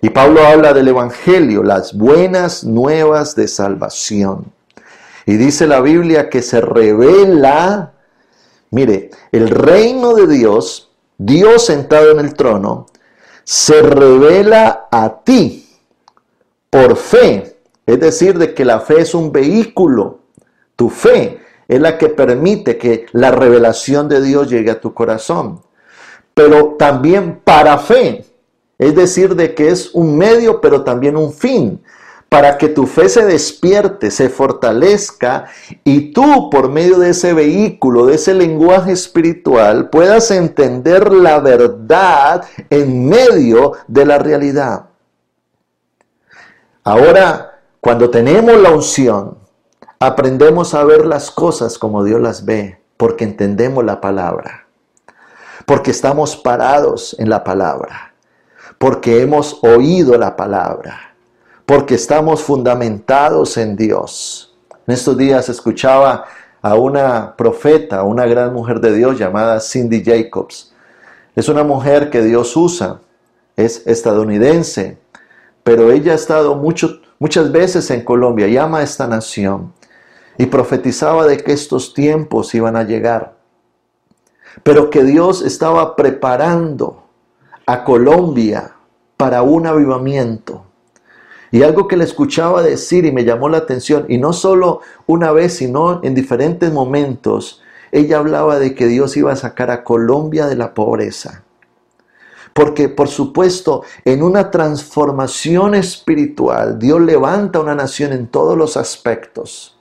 Y 0.00 0.10
Pablo 0.10 0.44
habla 0.44 0.72
del 0.72 0.88
Evangelio, 0.88 1.62
las 1.62 1.96
buenas 1.96 2.64
nuevas 2.64 3.36
de 3.36 3.46
salvación. 3.46 4.46
Y 5.24 5.36
dice 5.36 5.68
la 5.68 5.80
Biblia 5.80 6.28
que 6.28 6.42
se 6.42 6.60
revela, 6.60 7.92
mire, 8.72 9.12
el 9.30 9.48
reino 9.48 10.14
de 10.14 10.26
Dios, 10.26 10.90
Dios 11.18 11.64
sentado 11.64 12.10
en 12.10 12.18
el 12.18 12.34
trono, 12.34 12.86
se 13.44 13.80
revela 13.80 14.88
a 14.90 15.20
ti 15.22 15.70
por 16.68 16.96
fe. 16.96 17.60
Es 17.86 18.00
decir, 18.00 18.38
de 18.38 18.54
que 18.54 18.64
la 18.64 18.80
fe 18.80 19.02
es 19.02 19.14
un 19.14 19.30
vehículo 19.30 20.21
tu 20.82 20.90
fe 20.90 21.38
es 21.68 21.80
la 21.80 21.96
que 21.96 22.08
permite 22.08 22.76
que 22.76 23.06
la 23.12 23.30
revelación 23.30 24.08
de 24.08 24.20
Dios 24.20 24.50
llegue 24.50 24.72
a 24.72 24.80
tu 24.80 24.92
corazón. 24.92 25.60
Pero 26.34 26.74
también 26.76 27.40
para 27.44 27.78
fe, 27.78 28.24
es 28.78 28.96
decir, 28.96 29.36
de 29.36 29.54
que 29.54 29.68
es 29.68 29.94
un 29.94 30.18
medio, 30.18 30.60
pero 30.60 30.82
también 30.82 31.16
un 31.16 31.32
fin, 31.32 31.80
para 32.28 32.58
que 32.58 32.68
tu 32.68 32.88
fe 32.88 33.08
se 33.08 33.24
despierte, 33.24 34.10
se 34.10 34.28
fortalezca 34.28 35.44
y 35.84 36.12
tú 36.12 36.50
por 36.50 36.68
medio 36.68 36.98
de 36.98 37.10
ese 37.10 37.32
vehículo, 37.32 38.06
de 38.06 38.16
ese 38.16 38.34
lenguaje 38.34 38.90
espiritual, 38.90 39.88
puedas 39.88 40.32
entender 40.32 41.12
la 41.12 41.38
verdad 41.38 42.44
en 42.70 43.08
medio 43.08 43.74
de 43.86 44.04
la 44.04 44.18
realidad. 44.18 44.86
Ahora, 46.82 47.60
cuando 47.78 48.10
tenemos 48.10 48.56
la 48.60 48.72
unción, 48.72 49.41
Aprendemos 50.04 50.74
a 50.74 50.82
ver 50.82 51.06
las 51.06 51.30
cosas 51.30 51.78
como 51.78 52.02
Dios 52.02 52.20
las 52.20 52.44
ve, 52.44 52.80
porque 52.96 53.22
entendemos 53.22 53.84
la 53.84 54.00
palabra, 54.00 54.66
porque 55.64 55.92
estamos 55.92 56.36
parados 56.36 57.14
en 57.20 57.30
la 57.30 57.44
palabra, 57.44 58.12
porque 58.78 59.22
hemos 59.22 59.62
oído 59.62 60.18
la 60.18 60.34
palabra, 60.34 61.14
porque 61.64 61.94
estamos 61.94 62.42
fundamentados 62.42 63.56
en 63.56 63.76
Dios. 63.76 64.52
En 64.88 64.94
estos 64.94 65.16
días 65.16 65.48
escuchaba 65.48 66.24
a 66.60 66.74
una 66.74 67.36
profeta, 67.36 68.02
una 68.02 68.26
gran 68.26 68.52
mujer 68.52 68.80
de 68.80 68.94
Dios 68.94 69.16
llamada 69.16 69.60
Cindy 69.60 70.02
Jacobs. 70.04 70.74
Es 71.36 71.48
una 71.48 71.62
mujer 71.62 72.10
que 72.10 72.22
Dios 72.22 72.56
usa, 72.56 72.98
es 73.54 73.86
estadounidense, 73.86 74.98
pero 75.62 75.92
ella 75.92 76.10
ha 76.10 76.16
estado 76.16 76.56
muchas 76.56 77.52
veces 77.52 77.88
en 77.92 78.04
Colombia. 78.04 78.48
Y 78.48 78.56
ama 78.56 78.78
a 78.78 78.82
esta 78.82 79.06
nación 79.06 79.72
y 80.38 80.46
profetizaba 80.46 81.26
de 81.26 81.38
que 81.38 81.52
estos 81.52 81.94
tiempos 81.94 82.54
iban 82.54 82.76
a 82.76 82.84
llegar, 82.84 83.36
pero 84.62 84.90
que 84.90 85.04
Dios 85.04 85.42
estaba 85.42 85.96
preparando 85.96 87.04
a 87.66 87.84
Colombia 87.84 88.72
para 89.16 89.42
un 89.42 89.66
avivamiento. 89.66 90.64
Y 91.50 91.62
algo 91.62 91.86
que 91.86 91.98
le 91.98 92.04
escuchaba 92.04 92.62
decir 92.62 93.04
y 93.04 93.12
me 93.12 93.24
llamó 93.24 93.48
la 93.48 93.58
atención, 93.58 94.06
y 94.08 94.16
no 94.16 94.32
solo 94.32 94.80
una 95.06 95.32
vez, 95.32 95.54
sino 95.54 96.02
en 96.02 96.14
diferentes 96.14 96.72
momentos, 96.72 97.62
ella 97.92 98.18
hablaba 98.18 98.58
de 98.58 98.74
que 98.74 98.86
Dios 98.86 99.16
iba 99.18 99.32
a 99.32 99.36
sacar 99.36 99.70
a 99.70 99.84
Colombia 99.84 100.46
de 100.46 100.56
la 100.56 100.72
pobreza. 100.72 101.44
Porque 102.54 102.88
por 102.88 103.08
supuesto, 103.08 103.82
en 104.04 104.22
una 104.22 104.50
transformación 104.50 105.74
espiritual, 105.74 106.78
Dios 106.78 107.00
levanta 107.00 107.60
una 107.60 107.74
nación 107.74 108.12
en 108.12 108.26
todos 108.28 108.56
los 108.56 108.76
aspectos. 108.76 109.71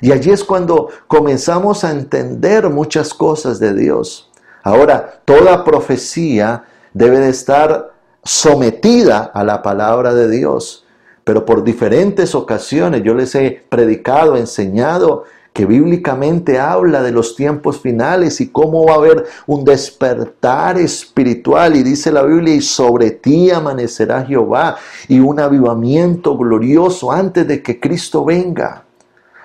Y 0.00 0.12
allí 0.12 0.30
es 0.30 0.44
cuando 0.44 0.88
comenzamos 1.06 1.84
a 1.84 1.90
entender 1.90 2.68
muchas 2.70 3.14
cosas 3.14 3.58
de 3.58 3.74
Dios. 3.74 4.30
Ahora, 4.62 5.20
toda 5.24 5.64
profecía 5.64 6.64
debe 6.92 7.18
de 7.20 7.30
estar 7.30 7.92
sometida 8.24 9.30
a 9.32 9.44
la 9.44 9.62
palabra 9.62 10.12
de 10.12 10.28
Dios. 10.28 10.84
Pero 11.24 11.44
por 11.44 11.64
diferentes 11.64 12.34
ocasiones 12.34 13.02
yo 13.02 13.14
les 13.14 13.34
he 13.34 13.64
predicado, 13.68 14.36
enseñado 14.36 15.24
que 15.52 15.66
bíblicamente 15.66 16.58
habla 16.58 17.02
de 17.02 17.12
los 17.12 17.34
tiempos 17.34 17.80
finales 17.80 18.40
y 18.40 18.50
cómo 18.50 18.84
va 18.84 18.92
a 18.92 18.96
haber 18.96 19.24
un 19.46 19.64
despertar 19.64 20.78
espiritual. 20.78 21.76
Y 21.76 21.82
dice 21.82 22.12
la 22.12 22.22
Biblia, 22.22 22.54
y 22.54 22.60
sobre 22.60 23.10
ti 23.10 23.50
amanecerá 23.50 24.24
Jehová 24.24 24.76
y 25.08 25.18
un 25.18 25.40
avivamiento 25.40 26.36
glorioso 26.36 27.10
antes 27.10 27.48
de 27.48 27.62
que 27.62 27.80
Cristo 27.80 28.24
venga. 28.24 28.85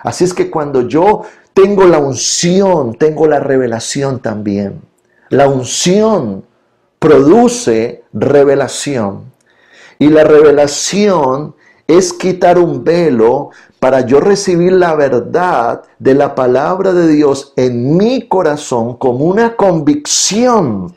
Así 0.03 0.23
es 0.23 0.33
que 0.33 0.49
cuando 0.49 0.87
yo 0.87 1.23
tengo 1.53 1.85
la 1.85 1.99
unción, 1.99 2.95
tengo 2.95 3.27
la 3.27 3.39
revelación 3.39 4.19
también. 4.19 4.81
La 5.29 5.47
unción 5.47 6.45
produce 6.99 8.03
revelación. 8.13 9.31
Y 9.99 10.09
la 10.09 10.23
revelación 10.23 11.55
es 11.87 12.13
quitar 12.13 12.57
un 12.57 12.83
velo 12.83 13.49
para 13.79 14.01
yo 14.01 14.19
recibir 14.19 14.73
la 14.73 14.95
verdad 14.95 15.83
de 15.99 16.13
la 16.13 16.35
palabra 16.35 16.93
de 16.93 17.07
Dios 17.07 17.53
en 17.55 17.97
mi 17.97 18.27
corazón 18.27 18.97
como 18.97 19.25
una 19.25 19.55
convicción 19.55 20.95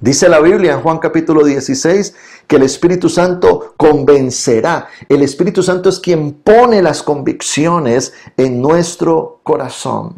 Dice 0.00 0.28
la 0.28 0.38
Biblia 0.38 0.74
en 0.74 0.80
Juan 0.80 0.98
capítulo 0.98 1.44
16 1.44 2.14
que 2.46 2.56
el 2.56 2.62
Espíritu 2.62 3.08
Santo 3.08 3.74
convencerá. 3.76 4.88
El 5.08 5.22
Espíritu 5.22 5.62
Santo 5.62 5.88
es 5.88 5.98
quien 5.98 6.34
pone 6.34 6.80
las 6.82 7.02
convicciones 7.02 8.12
en 8.36 8.62
nuestro 8.62 9.40
corazón. 9.42 10.14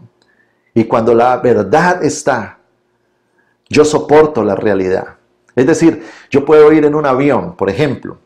Y 0.75 0.85
cuando 0.85 1.15
la 1.15 1.37
verdad 1.39 2.05
está, 2.05 2.59
yo 3.71 3.85
soporto 3.85 4.45
la 4.45 4.55
realidad. 4.55 5.17
Es 5.57 5.67
decir, 5.67 6.05
yo 6.31 6.45
puedo 6.45 6.71
ir 6.73 6.85
en 6.85 6.95
un 6.95 7.07
avión, 7.07 7.57
por 7.57 7.71
ejemplo, 7.71 8.19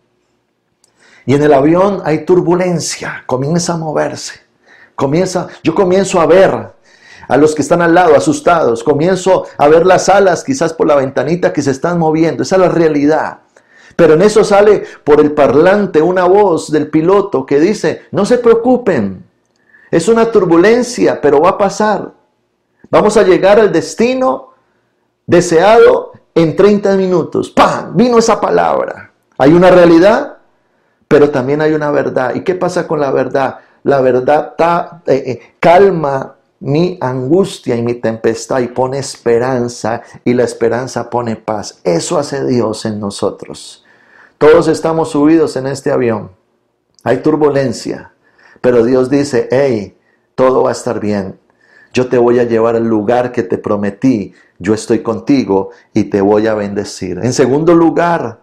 y 1.27 1.35
en 1.35 1.43
el 1.43 1.55
avión 1.55 2.03
hay 2.05 2.25
turbulencia, 2.25 3.23
comienza 3.27 3.75
a 3.75 3.79
moverse, 3.79 4.41
comienza, 4.95 5.49
yo 5.63 5.75
comienzo 5.75 6.21
a 6.21 6.27
ver 6.27 6.75
a 7.29 7.37
los 7.37 7.55
que 7.55 7.63
están 7.63 7.83
al 7.83 7.95
lado 7.95 8.17
asustados, 8.17 8.85
comienzo 8.85 9.47
a 9.59 9.69
ver 9.69 9.87
las 9.87 10.09
alas 10.09 10.45
quizás 10.45 10.73
por 10.73 10.87
la 10.87 10.97
ventanita 10.97 11.53
que 11.53 11.63
se 11.63 11.71
están 11.71 11.99
moviendo, 11.99 12.43
esa 12.43 12.57
es 12.57 12.63
la 12.63 12.69
realidad. 12.69 13.39
Pero 13.97 14.15
en 14.15 14.23
eso 14.23 14.43
sale 14.43 14.85
por 15.05 15.21
el 15.21 15.33
parlante 15.33 16.03
una 16.03 16.25
voz 16.25 16.71
del 16.71 16.89
piloto 16.89 17.47
que 17.47 17.61
dice, 17.61 18.03
no 18.11 18.27
se 18.27 18.39
preocupen, 18.39 19.25
es 19.91 20.09
una 20.09 20.33
turbulencia, 20.33 21.21
pero 21.21 21.41
va 21.41 21.51
a 21.51 21.59
pasar. 21.59 22.13
Vamos 22.91 23.17
a 23.17 23.23
llegar 23.23 23.61
al 23.61 23.73
destino 23.73 24.51
deseado 25.27 26.13
en 26.35 26.57
30 26.57 26.97
minutos. 26.97 27.51
¡Pam! 27.51 27.97
Vino 27.97 28.19
esa 28.19 28.41
palabra. 28.41 29.13
Hay 29.39 29.53
una 29.53 29.71
realidad, 29.71 30.39
pero 31.07 31.31
también 31.31 31.61
hay 31.61 31.75
una 31.75 31.91
verdad. 31.91 32.35
¿Y 32.35 32.41
qué 32.41 32.55
pasa 32.55 32.87
con 32.87 33.01
la 33.01 33.11
verdad? 33.11 33.61
La 33.85 34.01
verdad 34.01 34.55
eh, 35.07 35.23
eh, 35.27 35.55
calma 35.61 36.37
mi 36.65 36.97
angustia 36.99 37.77
y 37.77 37.83
mi 37.83 37.93
tempestad 37.93 38.61
y 38.61 38.69
pone 38.69 38.97
esperanza 38.97 40.01
y 40.25 40.33
la 40.33 40.45
esperanza 40.45 41.11
pone 41.11 41.37
paz. 41.37 41.81
Eso 41.85 42.19
hace 42.19 42.47
Dios 42.47 42.87
en 42.87 42.99
nosotros. 42.99 43.85
Todos 44.39 44.69
estamos 44.69 45.11
subidos 45.11 45.57
en 45.57 45.67
este 45.67 45.93
avión. 45.93 46.31
Hay 47.03 47.19
turbulencia, 47.19 48.15
pero 48.63 48.83
Dios 48.83 49.11
dice, 49.11 49.47
hey, 49.51 49.99
todo 50.35 50.63
va 50.63 50.71
a 50.71 50.73
estar 50.73 51.01
bien. 51.01 51.39
Yo 51.93 52.09
te 52.09 52.17
voy 52.17 52.39
a 52.39 52.45
llevar 52.45 52.77
al 52.77 52.89
lugar 52.89 53.31
que 53.31 53.43
te 53.43 53.59
prometí. 53.59 54.33
Yo 54.59 54.73
estoy 54.73 55.03
contigo 55.03 55.69
y 55.93 56.05
te 56.05 56.23
voy 56.23 56.47
a 56.47 56.55
bendecir. 56.55 57.21
En 57.23 57.35
segundo 57.35 57.75
lugar, 57.75 58.41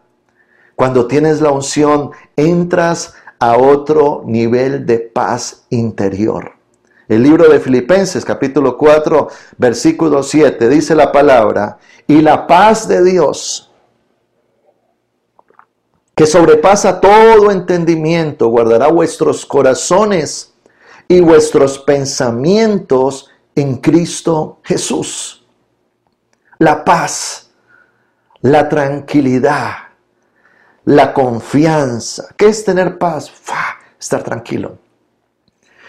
cuando 0.76 1.08
tienes 1.08 1.42
la 1.42 1.52
unción, 1.52 2.12
entras 2.36 3.16
a 3.40 3.58
otro 3.58 4.22
nivel 4.28 4.86
de 4.86 5.00
paz 5.00 5.66
interior. 5.72 6.61
El 7.08 7.24
libro 7.24 7.50
de 7.50 7.60
Filipenses 7.60 8.24
capítulo 8.24 8.78
4 8.78 9.28
versículo 9.58 10.24
7 10.24 10.70
dice 10.70 10.96
la 10.96 11.12
palabra, 11.12 11.78
y 12.08 12.22
la 12.22 12.48
paz 12.48 12.88
de 12.88 13.04
Dios, 13.04 13.72
que 16.16 16.26
sobrepasa 16.26 17.00
todo 17.02 17.52
entendimiento, 17.52 18.48
guardará 18.50 18.88
vuestros 18.88 19.46
corazones 19.46 20.54
y 21.08 21.20
vuestros 21.20 21.80
pensamientos 21.80 23.30
en 23.56 23.78
Cristo 23.78 24.60
Jesús. 24.64 25.46
La 26.60 26.86
paz, 26.86 27.52
la 28.42 28.70
tranquilidad, 28.70 29.72
la 30.86 31.14
confianza. 31.14 32.28
¿Qué 32.38 32.48
es 32.48 32.64
tener 32.64 32.98
paz? 32.98 33.32
Estar 34.00 34.24
tranquilo. 34.24 34.78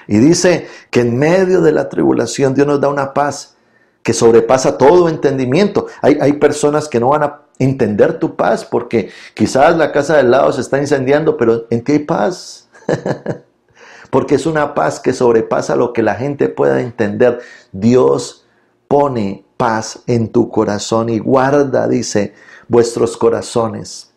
Y 0.07 0.19
dice 0.19 0.69
que 0.91 1.01
en 1.01 1.19
medio 1.19 1.61
de 1.61 1.73
la 1.73 1.89
tribulación 1.89 2.55
Dios 2.55 2.67
nos 2.67 2.81
da 2.81 2.89
una 2.89 3.15
paz 3.15 3.57
que 4.03 4.13
sobrepasa 4.13 4.79
todo 4.79 5.09
entendimiento. 5.09 5.87
Hay, 6.01 6.19
hay, 6.21 6.33
personas 6.35 6.89
que 6.89 6.99
no 6.99 7.11
van 7.11 7.23
a 7.23 7.43
entender 7.59 8.19
tu 8.19 8.35
paz 8.35 8.65
porque 8.65 9.11
quizás 9.35 9.77
la 9.77 9.93
casa 9.93 10.17
del 10.17 10.31
lado 10.31 10.53
se 10.53 10.61
está 10.61 10.79
incendiando, 10.79 11.37
pero 11.37 11.67
en 11.71 11.85
ti 11.85 11.93
hay 11.93 11.99
paz. 12.01 12.69
porque 14.11 14.35
es 14.35 14.45
una 14.45 14.75
paz 14.75 15.01
que 15.01 15.15
sobrepasa 15.15 15.75
lo 15.75 15.95
que 15.95 16.03
la 16.03 16.15
gente 16.15 16.51
pueda 16.51 16.83
entender. 16.83 17.41
Dios 17.73 18.45
pone 18.87 19.47
paz 19.57 20.01
en 20.07 20.31
tu 20.31 20.51
corazón 20.51 21.09
y 21.09 21.19
guarda, 21.19 21.89
dice, 21.89 22.35
vuestros 22.69 23.17
corazones. 23.17 24.13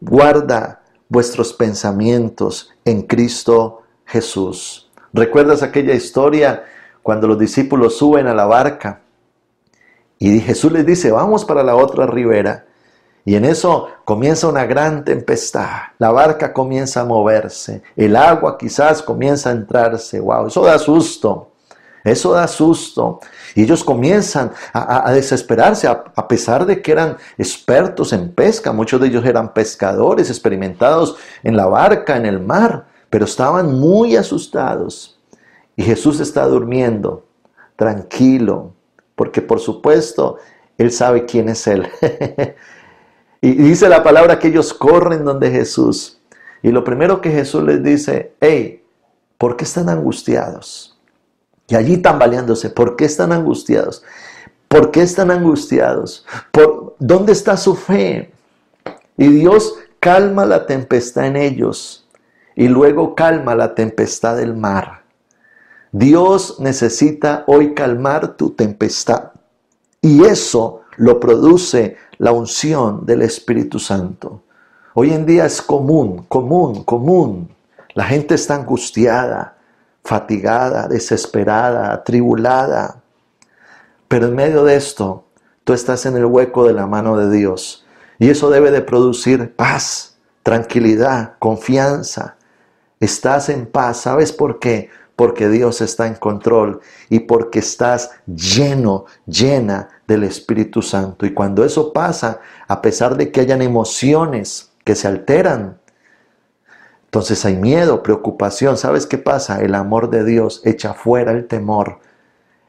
Guarda 0.00 0.82
vuestros 1.10 1.52
pensamientos 1.52 2.70
en 2.86 3.02
Cristo 3.02 3.82
Jesús. 4.06 4.89
¿Recuerdas 5.12 5.62
aquella 5.62 5.94
historia 5.94 6.64
cuando 7.02 7.26
los 7.26 7.38
discípulos 7.38 7.96
suben 7.98 8.26
a 8.28 8.34
la 8.34 8.46
barca? 8.46 9.00
Y 10.18 10.40
Jesús 10.40 10.70
les 10.70 10.86
dice, 10.86 11.10
vamos 11.10 11.44
para 11.44 11.62
la 11.62 11.74
otra 11.74 12.06
ribera. 12.06 12.66
Y 13.24 13.34
en 13.34 13.44
eso 13.44 13.88
comienza 14.04 14.48
una 14.48 14.66
gran 14.66 15.04
tempestad. 15.04 15.68
La 15.98 16.10
barca 16.10 16.52
comienza 16.52 17.00
a 17.00 17.04
moverse. 17.04 17.82
El 17.96 18.16
agua 18.16 18.56
quizás 18.56 19.02
comienza 19.02 19.50
a 19.50 19.52
entrarse. 19.52 20.20
Wow, 20.20 20.46
eso 20.46 20.62
da 20.62 20.78
susto. 20.78 21.50
Eso 22.04 22.32
da 22.32 22.46
susto. 22.46 23.20
Y 23.54 23.62
ellos 23.62 23.84
comienzan 23.84 24.52
a, 24.72 25.12
desesperarse, 25.12 25.86
a, 25.86 26.28
pesar 26.28 26.64
de 26.64 26.80
que 26.80 26.92
eran 26.92 27.16
expertos 27.36 28.12
en 28.12 28.32
pesca. 28.32 28.72
Muchos 28.72 29.00
de 29.00 29.08
ellos 29.08 29.24
eran 29.24 29.52
pescadores 29.52 30.30
experimentados 30.30 31.16
en 31.42 31.56
la 31.56 31.66
barca, 31.66 32.16
en 32.16 32.26
el 32.26 32.40
mar 32.40 32.89
pero 33.10 33.24
estaban 33.24 33.78
muy 33.78 34.16
asustados. 34.16 35.18
Y 35.76 35.82
Jesús 35.82 36.20
está 36.20 36.46
durmiendo, 36.46 37.26
tranquilo, 37.76 38.72
porque 39.16 39.42
por 39.42 39.60
supuesto, 39.60 40.36
Él 40.78 40.92
sabe 40.92 41.26
quién 41.26 41.48
es 41.48 41.66
Él. 41.66 41.88
y 43.40 43.52
dice 43.52 43.88
la 43.88 44.02
palabra 44.02 44.38
que 44.38 44.48
ellos 44.48 44.72
corren 44.72 45.24
donde 45.24 45.50
Jesús. 45.50 46.20
Y 46.62 46.70
lo 46.70 46.84
primero 46.84 47.20
que 47.20 47.30
Jesús 47.30 47.64
les 47.64 47.82
dice, 47.82 48.34
hey, 48.40 48.84
¿por 49.36 49.56
qué 49.56 49.64
están 49.64 49.88
angustiados? 49.88 50.98
Y 51.66 51.74
allí 51.74 51.98
tambaleándose, 51.98 52.70
¿por 52.70 52.96
qué 52.96 53.06
están 53.06 53.32
angustiados? 53.32 54.04
¿Por 54.68 54.90
qué 54.90 55.02
están 55.02 55.30
angustiados? 55.30 56.26
¿Por, 56.52 56.94
¿Dónde 56.98 57.32
está 57.32 57.56
su 57.56 57.74
fe? 57.74 58.32
Y 59.16 59.28
Dios 59.28 59.74
calma 59.98 60.44
la 60.44 60.66
tempestad 60.66 61.26
en 61.26 61.36
ellos 61.36 62.06
y 62.60 62.68
luego 62.68 63.14
calma 63.14 63.54
la 63.54 63.74
tempestad 63.74 64.36
del 64.36 64.54
mar. 64.54 65.00
Dios 65.92 66.60
necesita 66.60 67.42
hoy 67.46 67.72
calmar 67.72 68.36
tu 68.36 68.50
tempestad 68.50 69.30
y 70.02 70.24
eso 70.24 70.82
lo 70.98 71.18
produce 71.18 71.96
la 72.18 72.32
unción 72.32 73.06
del 73.06 73.22
Espíritu 73.22 73.78
Santo. 73.78 74.42
Hoy 74.92 75.10
en 75.14 75.24
día 75.24 75.46
es 75.46 75.62
común, 75.62 76.26
común, 76.28 76.84
común. 76.84 77.48
La 77.94 78.04
gente 78.04 78.34
está 78.34 78.56
angustiada, 78.56 79.56
fatigada, 80.04 80.86
desesperada, 80.86 81.94
atribulada. 81.94 83.00
Pero 84.06 84.26
en 84.26 84.34
medio 84.34 84.64
de 84.64 84.76
esto, 84.76 85.24
tú 85.64 85.72
estás 85.72 86.04
en 86.04 86.14
el 86.14 86.26
hueco 86.26 86.66
de 86.66 86.74
la 86.74 86.86
mano 86.86 87.16
de 87.16 87.34
Dios. 87.34 87.86
Y 88.18 88.28
eso 88.28 88.50
debe 88.50 88.70
de 88.70 88.82
producir 88.82 89.56
paz, 89.56 90.18
tranquilidad, 90.42 91.36
confianza, 91.38 92.36
Estás 93.00 93.48
en 93.48 93.66
paz. 93.66 94.02
¿Sabes 94.02 94.32
por 94.32 94.58
qué? 94.58 94.90
Porque 95.16 95.48
Dios 95.48 95.80
está 95.80 96.06
en 96.06 96.14
control 96.14 96.80
y 97.08 97.20
porque 97.20 97.58
estás 97.58 98.10
lleno, 98.26 99.06
llena 99.26 99.88
del 100.06 100.24
Espíritu 100.24 100.82
Santo. 100.82 101.26
Y 101.26 101.34
cuando 101.34 101.64
eso 101.64 101.92
pasa, 101.92 102.40
a 102.68 102.80
pesar 102.80 103.16
de 103.16 103.32
que 103.32 103.40
hayan 103.40 103.62
emociones 103.62 104.72
que 104.84 104.94
se 104.94 105.08
alteran, 105.08 105.78
entonces 107.10 107.44
hay 107.44 107.56
miedo, 107.56 108.02
preocupación. 108.02 108.76
¿Sabes 108.76 109.06
qué 109.06 109.18
pasa? 109.18 109.60
El 109.60 109.74
amor 109.74 110.10
de 110.10 110.24
Dios 110.24 110.62
echa 110.64 110.94
fuera 110.94 111.32
el 111.32 111.48
temor. 111.48 111.98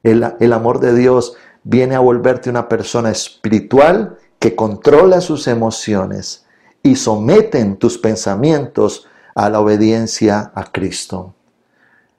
El, 0.01 0.53
amor 0.53 0.79
de 0.79 0.95
Dios 0.95 1.35
viene 1.63 1.93
a 1.93 1.99
volverte 1.99 2.49
una 2.49 2.67
persona 2.67 3.11
espiritual 3.11 4.17
que 4.39 4.55
controla 4.55 5.21
sus 5.21 5.47
emociones 5.47 6.47
y 6.81 6.95
someten 6.95 7.77
tus 7.77 7.99
pensamientos 7.99 9.07
a 9.35 9.49
la 9.49 9.59
obediencia 9.59 10.51
a 10.55 10.71
Cristo. 10.71 11.33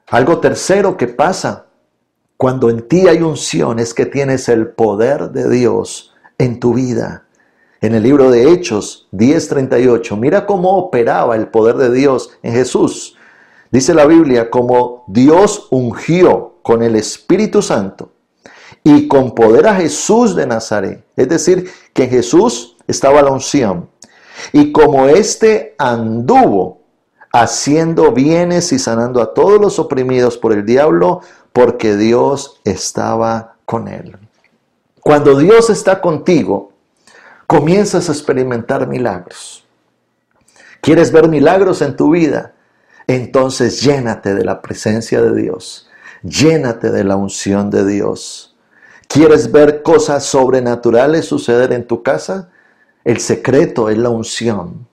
Algo 0.09 0.38
tercero 0.38 0.96
que 0.96 1.09
pasa 1.09 1.66
cuando 2.37 2.70
en 2.70 2.88
ti 2.88 3.07
hay 3.09 3.22
unción 3.22 3.79
es 3.79 3.94
que 3.94 4.07
tienes 4.07 4.48
el 4.48 4.68
poder 4.68 5.31
de 5.31 5.48
Dios 5.48 6.12
en 6.38 6.61
tu 6.61 6.75
vida. 6.75 7.25
En 7.81 7.94
el 7.94 8.03
libro 8.03 8.31
de 8.31 8.53
Hechos 8.53 9.09
10:38, 9.12 10.16
mira 10.16 10.44
cómo 10.44 10.77
operaba 10.77 11.37
el 11.37 11.48
poder 11.48 11.77
de 11.77 11.90
Dios 11.92 12.31
en 12.42 12.53
Jesús. 12.53 13.16
Dice 13.70 13.94
la 13.94 14.07
Biblia, 14.07 14.51
como 14.51 15.05
Dios 15.09 15.68
ungió 15.70 16.57
con 16.62 16.83
el 16.83 16.94
Espíritu 16.94 17.62
Santo 17.62 18.12
y 18.85 19.09
con 19.09 19.35
poder 19.35 19.66
a 19.66 19.77
Jesús 19.77 20.37
de 20.37 20.46
Nazaret. 20.46 21.05
Es 21.16 21.29
decir, 21.29 21.70
que 21.94 22.05
en 22.05 22.11
Jesús 22.11 22.77
estaba 22.87 23.22
la 23.22 23.31
unción. 23.31 23.88
Y 24.53 24.72
como 24.72 25.07
éste 25.07 25.75
anduvo 25.79 26.82
haciendo 27.33 28.12
bienes 28.12 28.73
y 28.73 28.79
sanando 28.79 29.23
a 29.23 29.33
todos 29.33 29.61
los 29.61 29.79
oprimidos 29.79 30.37
por 30.37 30.53
el 30.53 30.66
diablo, 30.66 31.23
porque 31.53 31.97
Dios 31.97 32.61
estaba 32.64 33.57
con 33.64 33.88
él. 33.88 34.16
Cuando 35.01 35.37
Dios 35.37 35.71
está 35.71 36.01
contigo, 36.01 36.73
comienzas 37.47 38.09
a 38.09 38.12
experimentar 38.12 38.87
milagros. 38.87 39.66
¿Quieres 40.81 41.11
ver 41.11 41.29
milagros 41.29 41.83
en 41.83 41.97
tu 41.97 42.11
vida? 42.11 42.53
Entonces 43.07 43.81
llénate 43.81 44.35
de 44.35 44.45
la 44.45 44.62
presencia 44.62 45.21
de 45.21 45.35
Dios, 45.35 45.88
llénate 46.23 46.90
de 46.90 47.05
la 47.05 47.16
unción 47.16 47.71
de 47.71 47.87
Dios. 47.87 48.57
¿Quieres 49.09 49.51
ver 49.53 49.83
cosas 49.83 50.25
sobrenaturales 50.25 51.27
suceder 51.27 51.73
en 51.73 51.87
tu 51.87 52.03
casa? 52.03 52.51
El 53.05 53.21
secreto 53.21 53.90
es 53.90 53.99
la 53.99 54.09
unción. 54.09 54.87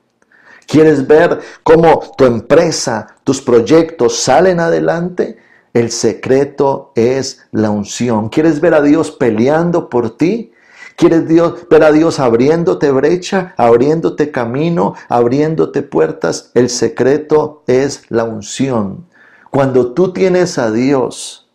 ¿Quieres 0.69 1.08
ver 1.08 1.39
cómo 1.63 1.99
tu 2.15 2.25
empresa, 2.25 3.15
tus 3.23 3.41
proyectos 3.41 4.19
salen 4.19 4.60
adelante? 4.60 5.38
El 5.73 5.89
secreto 5.89 6.91
es 6.93 7.41
la 7.51 7.71
unción. 7.71 8.29
¿Quieres 8.29 8.62
ver 8.62 8.75
a 8.75 8.82
Dios 8.84 9.10
peleando 9.10 9.89
por 9.89 10.15
ti? 10.15 10.51
¿Quieres 10.95 11.27
Dios, 11.27 11.67
ver 11.71 11.84
a 11.84 11.91
Dios 11.91 12.19
abriéndote 12.19 12.91
brecha, 12.91 13.55
abriéndote 13.58 14.29
camino, 14.29 14.93
abriéndote 15.08 15.82
puertas? 15.82 16.51
El 16.53 16.69
secreto 16.69 17.63
es 17.65 18.03
la 18.10 18.25
unción. 18.25 19.08
Cuando 19.49 19.93
tú 19.93 20.13
tienes 20.13 20.60
a 20.60 20.69
Dios, 20.69 21.49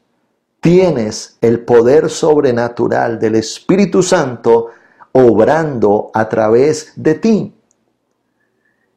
tienes 0.60 1.38
el 1.40 1.60
poder 1.60 2.10
sobrenatural 2.10 3.20
del 3.20 3.36
Espíritu 3.36 4.02
Santo 4.02 4.70
obrando 5.12 6.10
a 6.14 6.28
través 6.28 6.92
de 6.96 7.14
ti. 7.14 7.53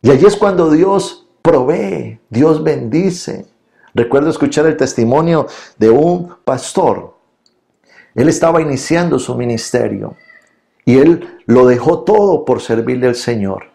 Y 0.02 0.12
allí 0.12 0.26
es 0.26 0.36
cuando 0.36 0.70
Dios 0.70 1.28
provee, 1.42 2.20
Dios 2.30 2.64
bendice. 2.64 3.48
Recuerdo 3.94 4.30
escuchar 4.30 4.66
el 4.68 4.78
testimonio 4.78 5.48
de 5.78 5.90
un 5.90 6.36
pastor. 6.44 7.16
Él 8.14 8.30
estaba 8.30 8.62
iniciando 8.62 9.20
su 9.20 9.36
ministerio 9.36 10.16
y 10.86 10.98
él 10.98 11.40
lo 11.46 11.68
dejó 11.68 12.04
todo 12.04 12.46
por 12.46 12.62
servirle 12.62 13.08
al 13.08 13.16
Señor. 13.16 13.66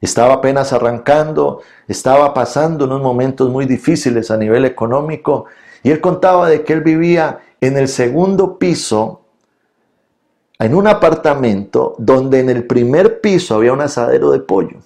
Estaba 0.00 0.34
apenas 0.34 0.72
arrancando, 0.72 1.62
estaba 1.88 2.34
pasando 2.34 2.84
unos 2.84 3.00
momentos 3.00 3.50
muy 3.50 3.64
difíciles 3.64 4.30
a 4.30 4.36
nivel 4.36 4.64
económico 4.64 5.46
y 5.82 5.90
él 5.90 6.00
contaba 6.00 6.48
de 6.48 6.62
que 6.62 6.74
él 6.74 6.82
vivía 6.82 7.40
en 7.60 7.78
el 7.78 7.88
segundo 7.88 8.58
piso 8.58 9.22
en 10.58 10.74
un 10.74 10.86
apartamento 10.86 11.94
donde 11.98 12.40
en 12.40 12.50
el 12.50 12.66
primer 12.66 13.20
piso 13.20 13.54
había 13.54 13.72
un 13.72 13.80
asadero 13.80 14.30
de 14.30 14.40
pollo. 14.40 14.78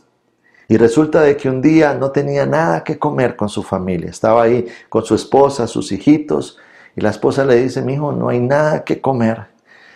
Y 0.69 0.77
resulta 0.77 1.23
de 1.23 1.37
que 1.37 1.49
un 1.49 1.63
día 1.63 1.95
no 1.95 2.11
tenía 2.11 2.45
nada 2.45 2.85
que 2.85 2.99
comer 2.99 3.37
con 3.37 3.49
su 3.49 3.63
familia. 3.63 4.11
Estaba 4.11 4.43
ahí 4.43 4.67
con 4.91 5.05
su 5.05 5.15
esposa, 5.15 5.67
sus 5.67 5.91
hijitos, 5.91 6.59
y 6.95 7.01
la 7.01 7.11
esposa 7.11 7.45
le 7.45 7.57
dice, 7.57 7.81
mi 7.81 7.95
hijo, 7.95 8.13
no 8.13 8.29
hay 8.29 8.41
nada 8.41 8.85
que 8.85 9.01
comer. 9.01 9.47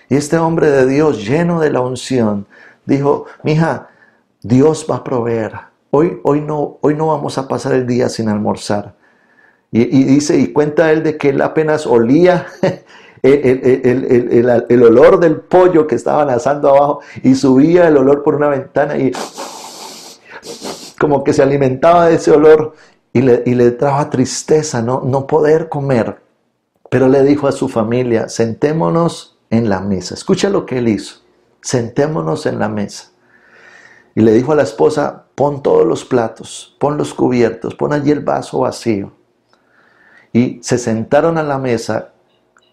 Y 0.09 0.17
este 0.17 0.39
hombre 0.39 0.71
de 0.71 0.87
Dios, 0.87 1.27
lleno 1.27 1.61
de 1.61 1.71
la 1.71 1.81
unción, 1.81 2.47
dijo, 2.87 3.27
mija, 3.43 3.91
Dios 4.41 4.87
va 4.91 4.97
a 4.97 5.05
proveer. 5.05 5.53
Hoy, 5.91 6.21
hoy, 6.23 6.41
no, 6.41 6.79
hoy 6.81 6.95
no 6.95 7.09
vamos 7.09 7.37
a 7.37 7.49
pasar 7.49 7.75
el 7.75 7.87
día 7.87 8.09
sin 8.09 8.29
almorzar. 8.29 8.95
Y, 9.71 9.83
y 9.83 10.05
dice, 10.05 10.39
y 10.39 10.53
cuenta 10.53 10.91
él 10.91 11.03
de 11.03 11.19
que 11.19 11.31
él 11.31 11.43
apenas 11.43 11.87
olía 11.87 12.47
el, 13.23 14.83
olor 14.83 15.21
del 15.21 15.37
pollo 15.37 15.87
que 15.87 15.95
estaban 15.95 16.31
asando 16.31 16.71
abajo 16.71 17.01
y 17.23 17.35
subía 17.35 17.89
el 17.89 17.97
olor 17.97 18.23
por 18.23 18.35
una 18.35 18.49
ventana 18.49 18.99
y 18.99 19.13
como 20.99 21.25
que 21.25 21.33
se 21.33 21.43
alimentaba 21.43 22.07
de 22.07 22.17
ese 22.17 22.31
olor 22.31 22.75
y 23.13 23.23
le, 23.23 23.43
y 23.47 23.55
le 23.55 23.71
traba 23.73 24.11
tristeza 24.11 24.83
¿no? 24.83 25.03
no 25.05 25.27
poder 25.27 25.69
comer. 25.69 26.23
Pero 26.91 27.09
le 27.09 27.23
dijo 27.23 27.49
a 27.49 27.53
su 27.53 27.69
familia, 27.69 28.29
sentémonos 28.29 29.39
en 29.51 29.69
la 29.69 29.81
mesa. 29.81 30.15
Escucha 30.15 30.51
lo 30.51 30.67
que 30.67 30.79
él 30.79 30.89
hizo. 30.89 31.23
Sentémonos 31.61 32.47
en 32.47 32.59
la 32.59 32.69
mesa. 32.69 33.13
Y 34.15 34.21
le 34.21 34.33
dijo 34.33 34.53
a 34.53 34.57
la 34.57 34.63
esposa, 34.63 35.25
pon 35.35 35.63
todos 35.63 35.87
los 35.87 36.05
platos, 36.05 36.77
pon 36.79 36.99
los 36.99 37.15
cubiertos, 37.15 37.75
pon 37.75 37.93
allí 37.93 38.11
el 38.11 38.21
vaso 38.21 38.61
vacío. 38.61 39.13
Y 40.35 40.59
se 40.63 40.77
sentaron 40.77 41.39
a 41.39 41.43
la 41.43 41.59
mesa 41.59 42.13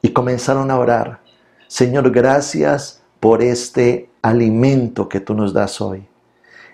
y 0.01 0.11
comenzaron 0.11 0.69
a 0.69 0.77
orar. 0.77 1.21
Señor, 1.67 2.11
gracias 2.11 3.01
por 3.19 3.41
este 3.41 4.09
alimento 4.21 5.07
que 5.07 5.19
tú 5.19 5.33
nos 5.33 5.53
das 5.53 5.79
hoy. 5.79 6.08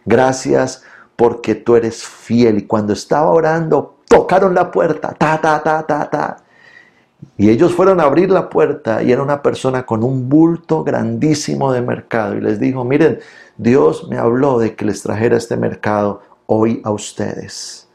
Gracias 0.06 0.84
porque 1.16 1.56
tú 1.56 1.76
eres 1.76 2.04
fiel. 2.04 2.60
Y 2.60 2.66
cuando 2.66 2.94
estaba 2.94 3.30
orando, 3.30 3.98
tocaron 4.08 4.54
la 4.54 4.72
puerta, 4.72 5.14
ta, 5.14 5.40
ta, 5.42 5.62
ta, 5.62 5.86
ta, 5.86 6.10
ta. 6.10 6.38
Y 7.38 7.50
ellos 7.50 7.74
fueron 7.74 8.00
a 8.00 8.04
abrir 8.04 8.30
la 8.30 8.50
puerta 8.50 9.02
y 9.02 9.12
era 9.12 9.24
una 9.24 9.42
persona 9.42 9.86
con 9.86 10.04
un 10.04 10.30
bulto 10.30 10.84
grandísimo 10.84 11.72
de 11.72 11.82
mercado. 11.82 12.36
Y 12.36 12.42
les 12.42 12.60
dijo, 12.60 12.84
miren, 12.84 13.20
Dios 13.58 14.08
me 14.10 14.18
habló 14.18 14.60
de 14.60 14.76
que 14.76 14.86
les 14.86 15.02
trajera 15.02 15.38
este 15.38 15.58
mercado 15.58 16.22
hoy 16.46 16.82
a 16.84 16.92
ustedes. 16.92 17.90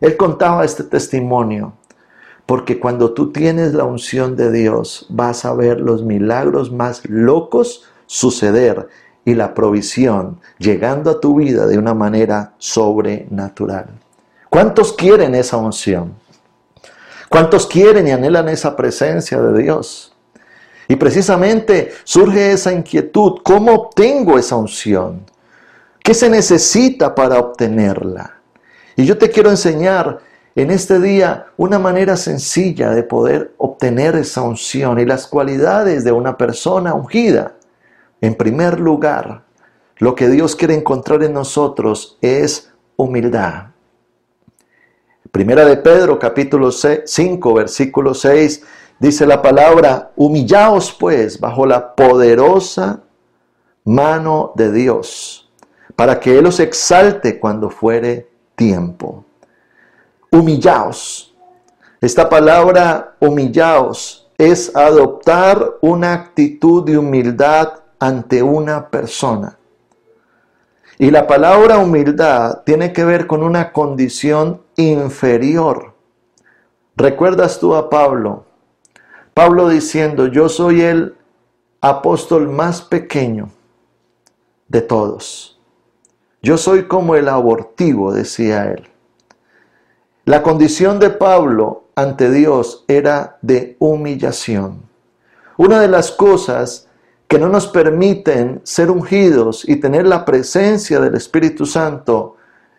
Él 0.00 0.16
contaba 0.16 0.64
este 0.64 0.84
testimonio 0.84 1.74
porque 2.46 2.78
cuando 2.78 3.14
tú 3.14 3.32
tienes 3.32 3.72
la 3.72 3.84
unción 3.84 4.36
de 4.36 4.52
Dios, 4.52 5.06
vas 5.08 5.44
a 5.44 5.54
ver 5.54 5.80
los 5.80 6.02
milagros 6.02 6.70
más 6.70 7.02
locos 7.08 7.84
suceder 8.06 8.88
y 9.24 9.34
la 9.34 9.54
provisión 9.54 10.40
llegando 10.58 11.10
a 11.10 11.20
tu 11.20 11.36
vida 11.36 11.66
de 11.66 11.78
una 11.78 11.94
manera 11.94 12.54
sobrenatural. 12.58 13.86
¿Cuántos 14.50 14.92
quieren 14.92 15.34
esa 15.34 15.56
unción? 15.56 16.14
¿Cuántos 17.28 17.66
quieren 17.66 18.06
y 18.06 18.12
anhelan 18.12 18.48
esa 18.48 18.76
presencia 18.76 19.40
de 19.40 19.62
Dios? 19.62 20.14
Y 20.86 20.96
precisamente 20.96 21.92
surge 22.04 22.52
esa 22.52 22.72
inquietud, 22.72 23.40
¿cómo 23.42 23.72
obtengo 23.72 24.38
esa 24.38 24.56
unción? 24.56 25.24
¿Qué 26.02 26.12
se 26.12 26.28
necesita 26.28 27.14
para 27.14 27.38
obtenerla? 27.38 28.38
Y 28.94 29.06
yo 29.06 29.16
te 29.16 29.30
quiero 29.30 29.50
enseñar 29.50 30.20
en 30.54 30.70
este 30.70 31.00
día 31.00 31.46
una 31.56 31.78
manera 31.78 32.16
sencilla 32.16 32.90
de 32.90 33.02
poder 33.02 33.54
obtener 33.56 34.14
esa 34.14 34.42
unción 34.42 35.00
y 35.00 35.04
las 35.04 35.26
cualidades 35.26 36.04
de 36.04 36.12
una 36.12 36.36
persona 36.36 36.94
ungida. 36.94 37.54
En 38.24 38.36
primer 38.36 38.80
lugar, 38.80 39.44
lo 39.98 40.14
que 40.14 40.30
Dios 40.30 40.56
quiere 40.56 40.72
encontrar 40.72 41.22
en 41.24 41.34
nosotros 41.34 42.16
es 42.22 42.72
humildad. 42.96 43.66
Primera 45.30 45.66
de 45.66 45.76
Pedro 45.76 46.18
capítulo 46.18 46.70
5 46.72 47.52
versículo 47.52 48.14
6 48.14 48.62
dice 48.98 49.26
la 49.26 49.42
palabra, 49.42 50.12
humillaos 50.16 50.96
pues 50.98 51.38
bajo 51.38 51.66
la 51.66 51.94
poderosa 51.94 53.02
mano 53.84 54.52
de 54.54 54.72
Dios, 54.72 55.52
para 55.94 56.18
que 56.18 56.38
Él 56.38 56.46
os 56.46 56.60
exalte 56.60 57.38
cuando 57.38 57.68
fuere 57.68 58.30
tiempo 58.56 59.26
humillaos. 60.30 61.36
Esta 62.00 62.30
palabra 62.30 63.16
humillaos 63.20 64.30
es 64.38 64.74
adoptar 64.74 65.74
una 65.82 66.14
actitud 66.14 66.86
de 66.86 66.96
humildad 66.96 67.83
ante 67.98 68.42
una 68.42 68.88
persona. 68.88 69.58
Y 70.98 71.10
la 71.10 71.26
palabra 71.26 71.78
humildad 71.78 72.62
tiene 72.64 72.92
que 72.92 73.04
ver 73.04 73.26
con 73.26 73.42
una 73.42 73.72
condición 73.72 74.62
inferior. 74.76 75.94
¿Recuerdas 76.96 77.58
tú 77.58 77.74
a 77.74 77.90
Pablo? 77.90 78.44
Pablo 79.34 79.68
diciendo, 79.68 80.28
yo 80.28 80.48
soy 80.48 80.82
el 80.82 81.16
apóstol 81.80 82.48
más 82.48 82.82
pequeño 82.82 83.50
de 84.68 84.80
todos. 84.80 85.60
Yo 86.40 86.56
soy 86.56 86.84
como 86.84 87.16
el 87.16 87.28
abortivo, 87.28 88.12
decía 88.12 88.70
él. 88.70 88.88
La 90.24 90.42
condición 90.42 91.00
de 91.00 91.10
Pablo 91.10 91.84
ante 91.96 92.30
Dios 92.30 92.84
era 92.88 93.38
de 93.42 93.76
humillación. 93.78 94.82
Una 95.56 95.80
de 95.80 95.88
las 95.88 96.10
cosas 96.10 96.83
que 97.34 97.40
no 97.40 97.48
nos 97.48 97.66
permiten 97.66 98.60
ser 98.62 98.92
ungidos 98.92 99.68
y 99.68 99.74
tener 99.74 100.06
la 100.06 100.24
presencia 100.24 101.00
del 101.00 101.16
Espíritu 101.16 101.66
Santo 101.66 102.36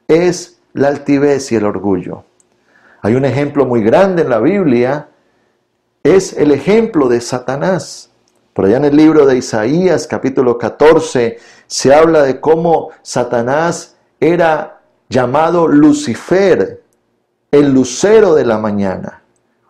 es 0.07 0.61
la 0.71 0.87
altivez 0.87 1.51
y 1.51 1.57
el 1.57 1.65
orgullo. 1.65 2.23
Hay 3.01 3.15
un 3.15 3.25
ejemplo 3.25 3.65
muy 3.65 3.83
grande 3.83 4.21
en 4.21 4.29
la 4.29 4.39
Biblia, 4.39 5.09
es 6.01 6.31
el 6.31 6.51
ejemplo 6.51 7.09
de 7.09 7.19
Satanás. 7.19 8.11
Por 8.53 8.63
allá 8.63 8.77
en 8.77 8.85
el 8.85 8.95
libro 8.95 9.25
de 9.25 9.35
Isaías 9.35 10.07
capítulo 10.07 10.57
14 10.57 11.37
se 11.67 11.93
habla 11.93 12.21
de 12.21 12.39
cómo 12.39 12.91
Satanás 13.01 13.97
era 14.21 14.79
llamado 15.09 15.67
Lucifer, 15.67 16.81
el 17.51 17.73
lucero 17.73 18.33
de 18.33 18.45
la 18.45 18.57
mañana, 18.57 19.21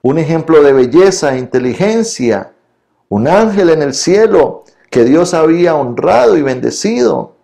un 0.04 0.19
ejemplo 0.19 0.62
de 0.62 0.74
belleza 0.74 1.34
e 1.34 1.39
inteligencia, 1.39 2.52
un 3.10 3.28
ángel 3.28 3.71
en 3.71 3.82
el 3.82 3.95
cielo 3.95 4.64
que 4.96 5.04
Dios 5.04 5.34
había 5.34 5.76
honrado 5.76 6.38
y 6.38 6.42
bendecido, 6.42 7.36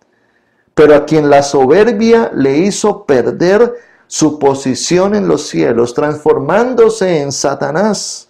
pero 0.73 0.95
a 0.95 1.05
quien 1.05 1.29
la 1.29 1.43
soberbia 1.43 2.31
le 2.33 2.59
hizo 2.59 3.05
perder 3.05 3.73
su 4.07 4.39
posición 4.39 5.15
en 5.15 5.27
los 5.27 5.49
cielos, 5.49 5.93
transformándose 5.93 7.19
en 7.19 7.33
Satanás. 7.33 8.29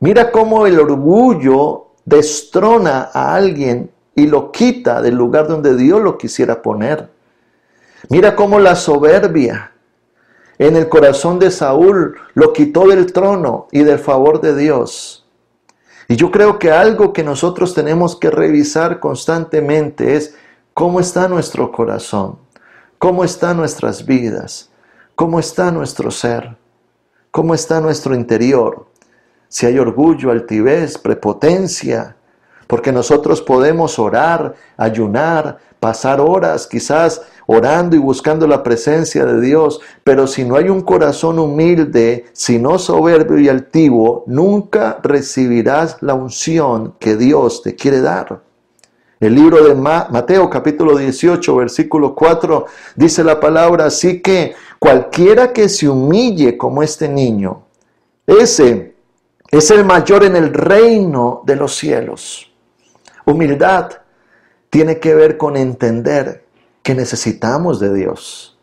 Mira 0.00 0.32
cómo 0.32 0.66
el 0.66 0.78
orgullo 0.78 1.86
destrona 2.04 3.08
a 3.14 3.34
alguien 3.34 3.90
y 4.14 4.26
lo 4.26 4.52
quita 4.52 5.00
del 5.00 5.14
lugar 5.14 5.48
donde 5.48 5.76
Dios 5.76 6.02
lo 6.02 6.18
quisiera 6.18 6.60
poner. 6.60 7.08
Mira 8.10 8.36
cómo 8.36 8.58
la 8.58 8.76
soberbia 8.76 9.72
en 10.58 10.76
el 10.76 10.90
corazón 10.90 11.38
de 11.38 11.50
Saúl, 11.50 12.18
lo 12.34 12.52
quitó 12.52 12.88
del 12.88 13.10
trono 13.14 13.66
y 13.72 13.82
del 13.82 13.98
favor 13.98 14.42
de 14.42 14.54
Dios. 14.54 15.25
Y 16.08 16.16
yo 16.16 16.30
creo 16.30 16.58
que 16.58 16.70
algo 16.70 17.12
que 17.12 17.24
nosotros 17.24 17.74
tenemos 17.74 18.16
que 18.16 18.30
revisar 18.30 19.00
constantemente 19.00 20.16
es 20.16 20.36
cómo 20.72 21.00
está 21.00 21.28
nuestro 21.28 21.72
corazón, 21.72 22.38
cómo 22.98 23.24
están 23.24 23.56
nuestras 23.56 24.06
vidas, 24.06 24.70
cómo 25.14 25.40
está 25.40 25.72
nuestro 25.72 26.10
ser, 26.10 26.56
cómo 27.30 27.54
está 27.54 27.80
nuestro 27.80 28.14
interior. 28.14 28.86
Si 29.48 29.66
hay 29.66 29.78
orgullo, 29.78 30.30
altivez, 30.30 30.98
prepotencia, 30.98 32.16
porque 32.66 32.92
nosotros 32.92 33.42
podemos 33.42 33.98
orar, 33.98 34.54
ayunar, 34.76 35.58
pasar 35.86 36.20
horas 36.20 36.66
quizás 36.66 37.22
orando 37.46 37.94
y 37.94 38.00
buscando 38.00 38.48
la 38.48 38.64
presencia 38.64 39.24
de 39.24 39.40
Dios, 39.40 39.80
pero 40.02 40.26
si 40.26 40.44
no 40.44 40.56
hay 40.56 40.68
un 40.68 40.80
corazón 40.80 41.38
humilde, 41.38 42.24
si 42.32 42.58
no 42.58 42.76
soberbio 42.76 43.38
y 43.38 43.48
altivo, 43.48 44.24
nunca 44.26 44.98
recibirás 45.00 45.98
la 46.00 46.14
unción 46.14 46.96
que 46.98 47.14
Dios 47.14 47.62
te 47.62 47.76
quiere 47.76 48.00
dar. 48.00 48.42
El 49.20 49.36
libro 49.36 49.62
de 49.62 49.76
Mateo 49.76 50.50
capítulo 50.50 50.98
18 50.98 51.54
versículo 51.54 52.16
4 52.16 52.66
dice 52.96 53.22
la 53.22 53.38
palabra, 53.38 53.84
así 53.84 54.20
que 54.20 54.56
cualquiera 54.80 55.52
que 55.52 55.68
se 55.68 55.88
humille 55.88 56.58
como 56.58 56.82
este 56.82 57.08
niño, 57.08 57.62
ese 58.26 58.96
es 59.52 59.70
el 59.70 59.84
mayor 59.84 60.24
en 60.24 60.34
el 60.34 60.52
reino 60.52 61.42
de 61.46 61.54
los 61.54 61.76
cielos. 61.76 62.52
Humildad 63.24 63.92
tiene 64.70 64.98
que 64.98 65.14
ver 65.14 65.36
con 65.36 65.56
entender 65.56 66.44
que 66.82 66.94
necesitamos 66.94 67.80
de 67.80 67.94
Dios. 67.94 68.58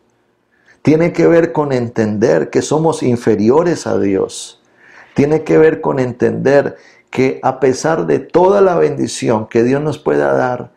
Tiene 0.82 1.14
que 1.14 1.28
ver 1.28 1.54
con 1.54 1.72
entender 1.72 2.50
que 2.50 2.62
somos 2.62 3.04
inferiores 3.04 3.88
a 3.88 3.98
Dios. 3.98 4.62
Tiene 5.14 5.44
que 5.44 5.58
ver 5.58 5.82
con 5.82 6.00
entender 6.00 6.76
que 7.10 7.40
a 7.44 7.60
pesar 7.60 8.06
de 8.06 8.20
toda 8.20 8.60
la 8.62 8.76
bendición 8.76 9.48
que 9.48 9.64
Dios 9.64 9.82
nos 9.82 10.00
pueda 10.00 10.34
dar, 10.34 10.72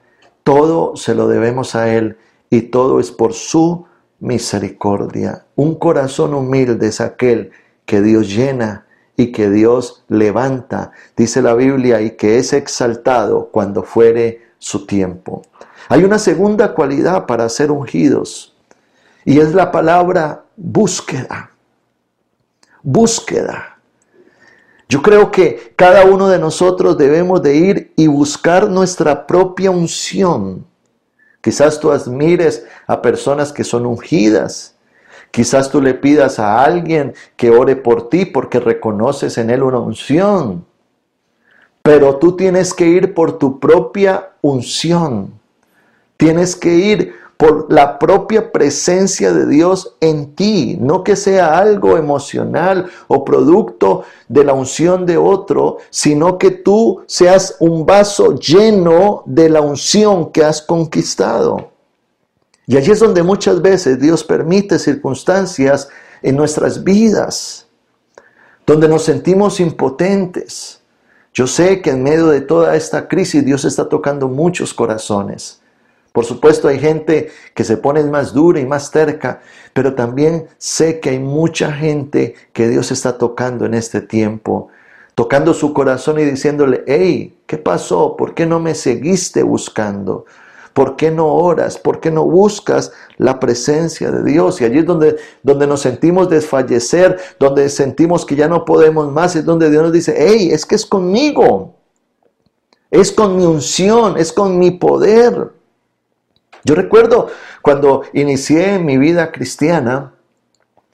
todo 0.45 0.95
se 0.97 1.15
lo 1.15 1.29
debemos 1.29 1.75
a 1.75 1.93
Él 1.93 2.19
y 2.51 2.62
todo 2.62 3.01
es 3.01 3.11
por 3.11 3.33
su 3.33 3.87
misericordia. 4.21 5.47
Un 5.57 5.75
corazón 5.75 6.35
humilde 6.35 6.89
es 6.89 7.01
aquel 7.01 7.51
que 7.85 8.01
Dios 8.03 8.29
llena 8.29 8.87
y 9.17 9.33
que 9.33 9.51
Dios 9.51 10.05
levanta, 10.09 10.93
dice 11.17 11.43
la 11.43 11.55
Biblia, 11.55 12.01
y 12.03 12.12
que 12.12 12.39
es 12.39 12.53
exaltado 12.53 13.49
cuando 13.51 13.83
fuere 13.83 14.46
su 14.59 14.87
tiempo. 14.87 15.42
Hay 15.88 16.05
una 16.05 16.19
segunda 16.19 16.75
cualidad 16.75 17.27
para 17.27 17.49
ser 17.49 17.71
ungidos 17.71 18.57
y 19.25 19.40
es 19.40 19.55
la 19.55 19.71
palabra 19.71 20.45
búsqueda. 20.57 21.51
Búsqueda. 22.83 23.79
Yo 24.88 25.03
creo 25.03 25.33
que 25.33 25.75
cada 25.75 26.05
uno 26.05 26.29
de 26.29 26.38
nosotros 26.38 26.97
debemos 26.97 27.42
de 27.42 27.57
ir 27.57 27.92
y 27.97 28.07
buscar 28.07 28.71
nuestra 28.71 29.27
propia 29.27 29.71
unción. 29.71 30.64
Quizás 31.40 31.81
tú 31.81 31.90
admires 31.90 32.64
a 32.87 33.03
personas 33.03 33.53
que 33.53 33.64
son 33.64 33.85
ungidas. 33.85 34.77
Quizás 35.33 35.71
tú 35.71 35.83
le 35.83 35.95
pidas 35.95 36.38
a 36.38 36.62
alguien 36.62 37.14
que 37.37 37.51
ore 37.51 37.75
por 37.77 38.09
ti 38.09 38.27
porque 38.27 38.61
reconoces 38.61 39.38
en 39.38 39.51
él 39.51 39.62
una 39.62 39.79
unción. 39.79 40.64
Pero 41.87 42.16
tú 42.16 42.35
tienes 42.35 42.75
que 42.75 42.88
ir 42.88 43.14
por 43.14 43.38
tu 43.38 43.61
propia 43.61 44.33
unción. 44.42 45.31
Tienes 46.16 46.57
que 46.57 46.75
ir 46.75 47.14
por 47.37 47.72
la 47.72 48.01
propia 48.01 48.51
presencia 48.51 49.33
de 49.33 49.46
Dios 49.46 49.94
en 50.01 50.35
ti, 50.35 50.77
no 50.81 51.05
que 51.05 51.14
sea 51.14 51.57
algo 51.59 51.96
emocional 51.96 52.90
o 53.07 53.25
producto 53.25 54.03
de 54.29 54.42
la 54.42 54.53
unción 54.53 55.07
de 55.07 55.16
otro, 55.16 55.77
sino 55.90 56.38
que 56.38 56.51
tú 56.51 57.03
seas 57.07 57.55
un 57.61 57.87
vaso 57.87 58.35
lleno 58.35 59.22
de 59.25 59.49
la 59.49 59.61
unción 59.61 60.33
que 60.33 60.42
has 60.42 60.61
conquistado. 60.61 61.70
Y 62.66 62.77
allí 62.77 62.90
es 62.90 62.99
donde 62.99 63.22
muchas 63.22 63.62
veces 63.62 64.01
Dios 64.01 64.25
permite 64.25 64.81
circunstancias 64.81 65.88
en 66.20 66.35
nuestras 66.35 66.83
vidas, 66.83 67.68
donde 68.66 68.88
nos 68.88 69.05
sentimos 69.05 69.61
impotentes. 69.61 70.76
Yo 71.37 71.46
sé 71.46 71.83
que 71.83 71.90
en 71.90 72.03
medio 72.03 72.29
de 72.29 72.40
toda 72.40 72.77
esta 72.77 73.09
crisis 73.09 73.44
Dios 73.44 73.66
está 73.66 73.90
tocando 73.90 74.27
muchos 74.27 74.72
corazones. 74.72 75.61
Por 76.12 76.25
supuesto 76.25 76.66
hay 76.66 76.79
gente 76.79 77.29
que 77.55 77.62
se 77.62 77.77
pone 77.77 78.03
más 78.05 78.33
dura 78.33 78.59
y 78.59 78.64
más 78.64 78.90
terca, 78.90 79.42
pero 79.75 79.94
también 79.94 80.46
sé 80.57 80.99
que 80.99 81.11
hay 81.11 81.18
mucha 81.18 81.70
gente 81.72 82.35
que 82.55 82.68
Dios 82.68 82.90
está 82.90 83.18
tocando 83.18 83.66
en 83.66 83.75
este 83.75 84.01
tiempo, 84.01 84.68
tocando 85.14 85.53
su 85.53 85.75
corazón 85.75 86.18
y 86.18 86.25
diciéndole, 86.25 86.85
hey, 86.87 87.37
¿qué 87.46 87.59
pasó? 87.59 88.16
¿Por 88.16 88.33
qué 88.33 88.46
no 88.46 88.59
me 88.59 88.75
seguiste 88.75 89.42
buscando? 89.42 90.25
¿Por 90.77 90.95
qué 90.95 91.11
no 91.11 91.33
oras? 91.33 91.79
¿Por 91.79 92.01
qué 92.01 92.11
no 92.11 92.27
buscas 92.27 92.93
la 93.17 93.41
presencia 93.41 94.11
de 94.11 94.23
Dios? 94.31 94.61
Y 94.61 94.67
allí 94.67 94.81
es 94.81 94.85
donde, 94.85 95.17
donde 95.43 95.67
nos 95.67 95.81
sentimos 95.81 96.29
desfallecer, 96.29 97.19
donde 97.41 97.71
sentimos 97.71 98.27
que 98.27 98.37
ya 98.37 98.47
no 98.47 98.67
podemos 98.67 99.11
más, 99.11 99.35
es 99.37 99.47
donde 99.47 99.71
Dios 99.71 99.85
nos 99.85 99.93
dice, 99.95 100.15
hey, 100.19 100.51
es 100.53 100.67
que 100.67 100.75
es 100.75 100.85
conmigo, 100.85 101.77
es 102.91 103.11
con 103.11 103.39
mi 103.39 103.47
unción, 103.47 104.19
es 104.19 104.35
con 104.35 104.59
mi 104.59 104.71
poder. 104.71 105.51
Yo 106.62 106.75
recuerdo 106.75 107.29
cuando 107.62 108.03
inicié 108.12 108.79
mi 108.79 108.99
vida 108.99 109.33
cristiana, 109.33 110.12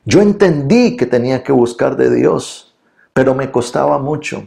yo 0.05 0.23
entendí 0.23 0.97
que 0.97 1.07
tenía 1.07 1.42
que 1.42 1.51
buscar 1.51 1.97
de 1.97 2.14
Dios, 2.14 2.73
pero 3.12 3.35
me 3.35 3.51
costaba 3.51 3.99
mucho 3.99 4.47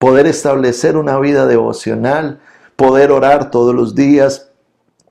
poder 0.00 0.26
establecer 0.26 0.96
una 0.96 1.18
vida 1.20 1.46
devocional, 1.46 2.40
poder 2.76 3.10
orar 3.12 3.50
todos 3.50 3.74
los 3.74 3.94
días, 3.94 4.50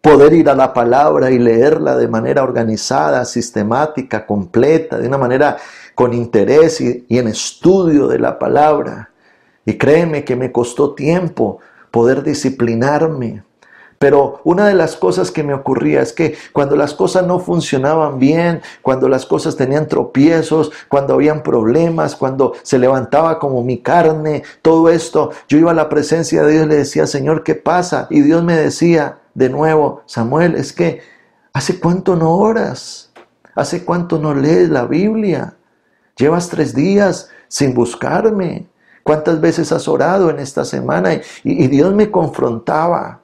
poder 0.01 0.33
ir 0.33 0.49
a 0.49 0.55
la 0.55 0.73
palabra 0.73 1.31
y 1.31 1.39
leerla 1.39 1.95
de 1.95 2.09
manera 2.09 2.43
organizada, 2.43 3.23
sistemática, 3.23 4.25
completa, 4.25 4.97
de 4.97 5.07
una 5.07 5.17
manera 5.17 5.57
con 5.95 6.13
interés 6.13 6.81
y, 6.81 7.05
en 7.09 7.27
estudio 7.29 8.07
de 8.07 8.19
la 8.19 8.37
palabra. 8.37 9.11
Y 9.65 9.77
créeme 9.77 10.25
que 10.25 10.35
me 10.35 10.51
costó 10.51 10.93
tiempo 10.93 11.59
poder 11.89 12.21
disciplinarme, 12.21 13.43
pero 14.03 14.41
una 14.43 14.67
de 14.67 14.73
las 14.73 14.97
cosas 14.97 15.31
que 15.31 15.43
me 15.43 15.53
ocurría 15.53 16.01
es 16.01 16.11
que 16.11 16.35
cuando 16.51 16.75
las 16.75 16.93
cosas 16.93 17.25
no 17.25 17.39
funcionaban 17.39 18.19
bien, 18.19 18.61
cuando 18.81 19.07
las 19.07 19.25
cosas 19.25 19.55
tenían 19.55 19.87
tropiezos, 19.87 20.73
cuando 20.89 21.13
habían 21.13 21.41
problemas, 21.41 22.17
cuando 22.17 22.51
se 22.63 22.77
levantaba 22.79 23.39
como 23.39 23.63
mi 23.63 23.77
carne, 23.77 24.43
todo 24.61 24.89
esto, 24.89 25.31
yo 25.47 25.57
iba 25.57 25.71
a 25.71 25.73
la 25.73 25.87
presencia 25.87 26.43
de 26.43 26.51
Dios 26.51 26.65
y 26.65 26.69
le 26.69 26.75
decía, 26.75 27.07
Señor, 27.07 27.45
¿qué 27.45 27.55
pasa? 27.55 28.07
Y 28.09 28.19
Dios 28.19 28.43
me 28.43 28.57
decía 28.57 29.19
de 29.35 29.49
nuevo, 29.49 30.01
Samuel, 30.05 30.55
es 30.55 30.73
que 30.73 30.99
¿hace 31.53 31.79
cuánto 31.79 32.17
no 32.17 32.35
oras? 32.35 33.09
¿Hace 33.55 33.85
cuánto 33.85 34.19
no 34.19 34.33
lees 34.33 34.67
la 34.67 34.83
Biblia? 34.83 35.55
Llevas 36.17 36.49
tres 36.49 36.75
días 36.75 37.29
sin 37.47 37.73
buscarme. 37.73 38.67
¿Cuántas 39.03 39.39
veces 39.39 39.71
has 39.71 39.87
orado 39.87 40.29
en 40.29 40.39
esta 40.39 40.65
semana? 40.65 41.13
Y, 41.13 41.21
y 41.45 41.67
Dios 41.67 41.93
me 41.93 42.11
confrontaba. 42.11 43.22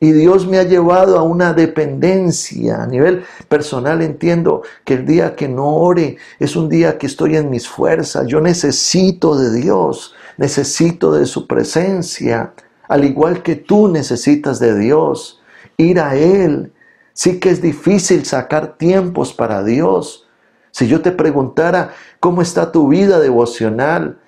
Y 0.00 0.12
Dios 0.12 0.46
me 0.46 0.58
ha 0.58 0.64
llevado 0.64 1.18
a 1.18 1.22
una 1.22 1.52
dependencia. 1.52 2.82
A 2.82 2.86
nivel 2.86 3.24
personal 3.48 4.02
entiendo 4.02 4.62
que 4.84 4.94
el 4.94 5.06
día 5.06 5.34
que 5.36 5.48
no 5.48 5.76
ore 5.76 6.16
es 6.38 6.56
un 6.56 6.68
día 6.68 6.98
que 6.98 7.06
estoy 7.06 7.36
en 7.36 7.50
mis 7.50 7.68
fuerzas. 7.68 8.26
Yo 8.26 8.40
necesito 8.40 9.36
de 9.36 9.52
Dios, 9.52 10.14
necesito 10.36 11.12
de 11.12 11.26
su 11.26 11.46
presencia, 11.46 12.52
al 12.88 13.04
igual 13.04 13.42
que 13.42 13.56
tú 13.56 13.88
necesitas 13.88 14.58
de 14.58 14.78
Dios. 14.78 15.40
Ir 15.76 16.00
a 16.00 16.16
Él. 16.16 16.72
Sí 17.12 17.38
que 17.38 17.50
es 17.50 17.62
difícil 17.62 18.24
sacar 18.24 18.76
tiempos 18.76 19.32
para 19.32 19.62
Dios. 19.64 20.26
Si 20.72 20.88
yo 20.88 21.00
te 21.02 21.12
preguntara 21.12 21.94
cómo 22.18 22.42
está 22.42 22.72
tu 22.72 22.88
vida 22.88 23.20
devocional, 23.20 24.18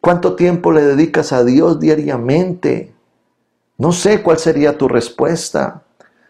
cuánto 0.00 0.36
tiempo 0.36 0.70
le 0.70 0.82
dedicas 0.82 1.32
a 1.32 1.42
Dios 1.42 1.80
diariamente, 1.80 2.94
no 3.78 3.92
sé 3.92 4.22
cuál 4.22 4.38
sería 4.38 4.76
tu 4.76 4.88
respuesta. 4.88 5.82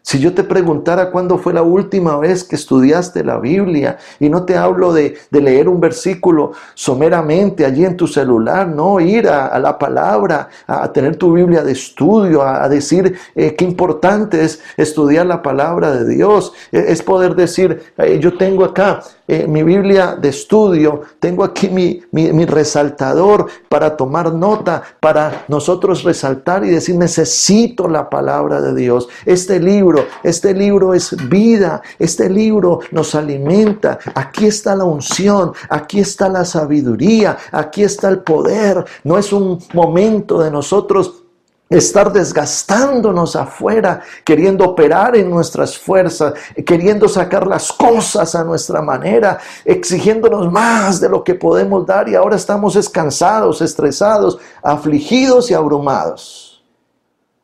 Si 0.07 0.21
yo 0.21 0.33
te 0.33 0.45
preguntara 0.45 1.11
cuándo 1.11 1.37
fue 1.37 1.53
la 1.53 1.63
última 1.63 2.17
vez 2.17 2.45
que 2.45 2.55
estudiaste 2.55 3.25
la 3.25 3.41
Biblia, 3.41 3.99
y 4.21 4.29
no 4.29 4.45
te 4.45 4.57
hablo 4.57 4.93
de, 4.93 5.19
leer 5.33 5.69
un 5.69 5.81
versículo 5.81 6.53
someramente 6.75 7.65
allí 7.65 7.85
en 7.85 7.97
tu 7.97 8.07
celular, 8.07 8.69
no, 8.69 9.01
ir 9.01 9.29
a, 9.29 9.59
la 9.59 9.77
palabra, 9.77 10.49
a, 10.69 10.93
tener 10.93 11.17
tu 11.17 11.33
Biblia 11.33 11.65
de 11.65 11.73
estudio, 11.73 12.43
a, 12.43 12.69
decir 12.69 13.19
eh, 13.35 13.57
qué 13.57 13.65
importante 13.65 14.45
es 14.45 14.61
estudiar 14.77 15.27
la 15.27 15.43
palabra 15.43 15.91
de 15.91 16.15
Dios, 16.15 16.53
e, 16.71 16.85
es 16.87 17.03
poder 17.03 17.35
decir, 17.35 17.93
eh, 17.99 18.21
yo 18.21 18.37
tengo 18.37 18.65
acá 18.65 19.03
eh, 19.29 19.47
mi 19.49 19.63
Biblia 19.63 20.15
de 20.15 20.29
estudio, 20.29 21.03
tengo 21.19 21.43
aquí 21.43 21.69
mi, 21.69 22.01
mi, 22.13 22.45
resaltador 22.45 23.47
para 23.69 23.97
tomar 23.97 24.33
nota, 24.33 24.83
para 25.01 25.45
nosotros 25.49 26.05
resaltar 26.05 26.65
y 26.65 26.71
decir, 26.71 26.95
necesito 26.97 27.89
la 27.89 28.09
palabra 28.09 28.61
de 28.61 28.75
Dios. 28.75 29.09
Este 29.25 29.59
libro, 29.59 30.05
este 30.23 30.55
libro 30.55 30.95
es 30.95 31.17
vida, 31.29 31.83
este 31.99 32.31
libro 32.31 32.81
nos 32.93 33.15
alimenta. 33.15 33.99
Aquí 34.15 34.47
está 34.47 34.77
la 34.77 34.85
unción, 34.85 35.53
aquí 35.69 35.99
está 36.01 36.29
la 36.29 36.45
sabiduría, 36.45 37.37
aquí 37.51 37.83
está 37.83 38.09
el 38.09 38.21
poder. 38.21 38.85
No 39.03 39.19
es 39.19 39.33
un 39.33 39.59
momento 39.75 40.41
de 40.41 40.51
nosotros 40.51 41.26
estar 41.69 42.13
desgastándonos 42.13 43.35
afuera, 43.35 44.01
queriendo 44.25 44.65
operar 44.65 45.17
en 45.17 45.29
nuestras 45.29 45.77
fuerzas, 45.77 46.35
queriendo 46.65 47.09
sacar 47.09 47.47
las 47.47 47.73
cosas 47.73 48.35
a 48.35 48.45
nuestra 48.45 48.83
manera, 48.83 49.39
exigiéndonos 49.65 50.51
más 50.53 51.01
de 51.01 51.09
lo 51.09 51.25
que 51.25 51.35
podemos 51.35 51.85
dar 51.85 52.09
y 52.09 52.15
ahora 52.15 52.37
estamos 52.37 52.75
descansados, 52.75 53.61
estresados, 53.61 54.39
afligidos 54.63 55.51
y 55.51 55.55
abrumados. 55.55 56.65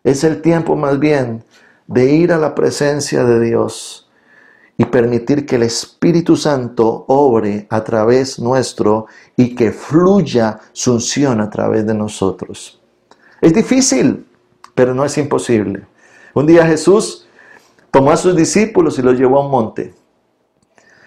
Es 0.05 0.25
el 0.25 0.41
tiempo 0.41 0.77
más 0.77 0.99
bien 0.99 1.45
de 1.87 2.13
ir 2.13 2.33
a 2.33 2.39
la 2.39 2.55
presencia 2.55 3.25
de 3.25 3.41
Dios 3.41 4.09
y 4.77 4.85
permitir 4.85 5.47
que 5.47 5.57
el 5.57 5.65
Espíritu 5.65 6.37
Santo 6.37 7.05
obre 7.09 7.67
a 7.71 7.85
través 7.85 8.39
nuestro 8.39 9.07
y 9.37 9.55
que 9.55 9.73
fluya 9.73 10.61
su 10.73 10.95
unción 10.95 11.41
a 11.41 11.51
través 11.51 11.87
de 11.87 11.95
nosotros. 11.95 12.82
Es 13.43 13.53
difícil, 13.53 14.25
pero 14.73 14.95
no 14.95 15.05
es 15.05 15.19
imposible. 15.19 15.85
Un 16.33 16.47
día 16.47 16.65
Jesús 16.65 17.27
tomó 17.91 18.13
a 18.13 18.17
sus 18.17 18.37
discípulos 18.37 18.99
y 18.99 19.03
los 19.03 19.19
llevó 19.19 19.39
a 19.39 19.45
un 19.45 19.51
monte. 19.51 19.95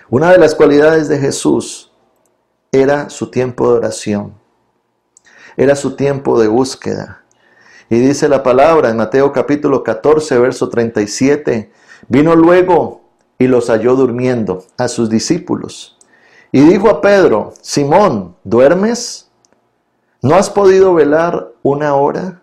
Una 0.10 0.32
de 0.32 0.38
las 0.38 0.54
cualidades 0.54 1.08
de 1.08 1.18
Jesús 1.18 1.94
era 2.74 3.10
su 3.10 3.32
tiempo 3.32 3.72
de 3.72 3.78
oración, 3.78 4.34
era 5.56 5.78
su 5.78 5.96
tiempo 5.96 6.38
de 6.40 6.50
búsqueda. 6.50 7.24
Y 7.90 8.00
dice 8.00 8.28
la 8.28 8.44
palabra 8.44 8.90
en 8.90 8.98
Mateo 8.98 9.32
capítulo 9.32 9.82
14, 9.82 10.38
verso 10.38 10.68
37, 10.68 11.72
vino 12.10 12.36
luego 12.36 13.02
y 13.40 13.48
los 13.48 13.70
halló 13.70 13.96
durmiendo 13.96 14.66
a 14.78 14.90
sus 14.90 15.10
discípulos. 15.10 15.98
Y 16.52 16.60
dijo 16.62 16.90
a 16.90 17.00
Pedro, 17.02 17.54
Simón, 17.62 18.36
¿duermes? 18.44 19.25
¿No 20.26 20.34
has 20.34 20.50
podido 20.50 20.96
velar 20.96 21.52
una 21.62 21.94
hora? 21.94 22.42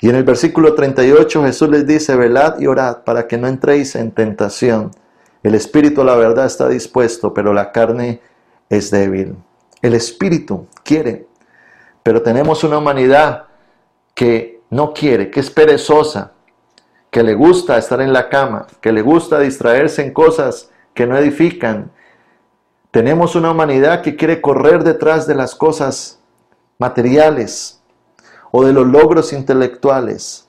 Y 0.00 0.08
en 0.08 0.16
el 0.16 0.24
versículo 0.24 0.74
38 0.74 1.42
Jesús 1.42 1.68
les 1.68 1.86
dice, 1.86 2.16
velad 2.16 2.58
y 2.58 2.68
orad 2.68 3.04
para 3.04 3.28
que 3.28 3.36
no 3.36 3.48
entréis 3.48 3.96
en 3.96 4.12
tentación. 4.12 4.92
El 5.42 5.54
espíritu, 5.54 6.02
la 6.04 6.14
verdad, 6.14 6.46
está 6.46 6.70
dispuesto, 6.70 7.34
pero 7.34 7.52
la 7.52 7.70
carne 7.70 8.22
es 8.70 8.90
débil. 8.90 9.36
El 9.82 9.92
espíritu 9.92 10.68
quiere, 10.84 11.26
pero 12.02 12.22
tenemos 12.22 12.64
una 12.64 12.78
humanidad 12.78 13.44
que 14.14 14.62
no 14.70 14.94
quiere, 14.94 15.30
que 15.30 15.40
es 15.40 15.50
perezosa, 15.50 16.32
que 17.10 17.22
le 17.22 17.34
gusta 17.34 17.76
estar 17.76 18.00
en 18.00 18.14
la 18.14 18.30
cama, 18.30 18.68
que 18.80 18.92
le 18.92 19.02
gusta 19.02 19.38
distraerse 19.38 20.00
en 20.02 20.14
cosas 20.14 20.70
que 20.94 21.06
no 21.06 21.18
edifican. 21.18 21.90
Tenemos 22.90 23.36
una 23.36 23.50
humanidad 23.50 24.00
que 24.00 24.16
quiere 24.16 24.40
correr 24.40 24.82
detrás 24.82 25.26
de 25.26 25.34
las 25.34 25.54
cosas 25.54 26.15
materiales 26.78 27.80
o 28.50 28.64
de 28.64 28.72
los 28.72 28.86
logros 28.86 29.32
intelectuales. 29.32 30.48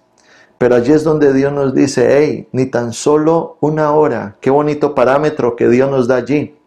Pero 0.58 0.76
allí 0.76 0.92
es 0.92 1.04
donde 1.04 1.34
Dios 1.34 1.54
nos 1.54 1.74
dice, 1.74 2.18
hey, 2.18 2.48
ni 2.52 2.66
tan 2.66 2.94
solo 2.94 3.58
una 3.60 3.92
hora, 3.92 4.38
qué 4.42 4.50
bonito 4.50 4.96
parámetro 4.96 5.56
que 5.56 5.68
Dios 5.68 5.90
nos 5.92 6.08
da 6.08 6.16
allí. 6.16 6.58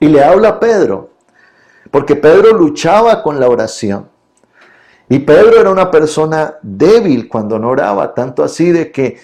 Y 0.00 0.08
le 0.08 0.24
habla 0.24 0.48
a 0.48 0.60
Pedro, 0.60 1.10
porque 1.90 2.16
Pedro 2.16 2.56
luchaba 2.56 3.22
con 3.22 3.38
la 3.38 3.48
oración. 3.48 4.08
Y 5.08 5.18
Pedro 5.18 5.60
era 5.60 5.70
una 5.70 5.90
persona 5.90 6.54
débil 6.62 7.28
cuando 7.28 7.58
no 7.58 7.68
oraba, 7.68 8.14
tanto 8.14 8.42
así 8.42 8.72
de 8.72 8.90
que 8.90 9.18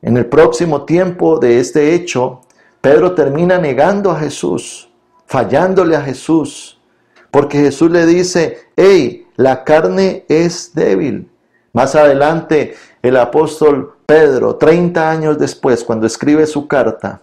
en 0.00 0.16
el 0.16 0.26
próximo 0.26 0.86
tiempo 0.86 1.38
de 1.38 1.60
este 1.60 1.94
hecho, 1.94 2.40
Pedro 2.80 3.14
termina 3.14 3.58
negando 3.58 4.10
a 4.10 4.18
Jesús, 4.18 4.90
fallándole 5.26 5.94
a 5.94 6.00
Jesús, 6.00 6.79
porque 7.30 7.58
Jesús 7.58 7.90
le 7.90 8.06
dice, 8.06 8.58
hey, 8.76 9.26
la 9.36 9.64
carne 9.64 10.24
es 10.28 10.74
débil. 10.74 11.30
Más 11.72 11.94
adelante, 11.94 12.74
el 13.02 13.16
apóstol 13.16 13.94
Pedro, 14.06 14.56
30 14.56 15.10
años 15.10 15.38
después, 15.38 15.84
cuando 15.84 16.06
escribe 16.06 16.46
su 16.46 16.66
carta, 16.66 17.22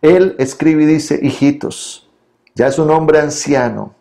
él 0.00 0.36
escribe 0.38 0.84
y 0.84 0.86
dice, 0.86 1.18
hijitos, 1.20 2.08
ya 2.54 2.68
es 2.68 2.78
un 2.78 2.90
hombre 2.90 3.18
anciano, 3.18 3.94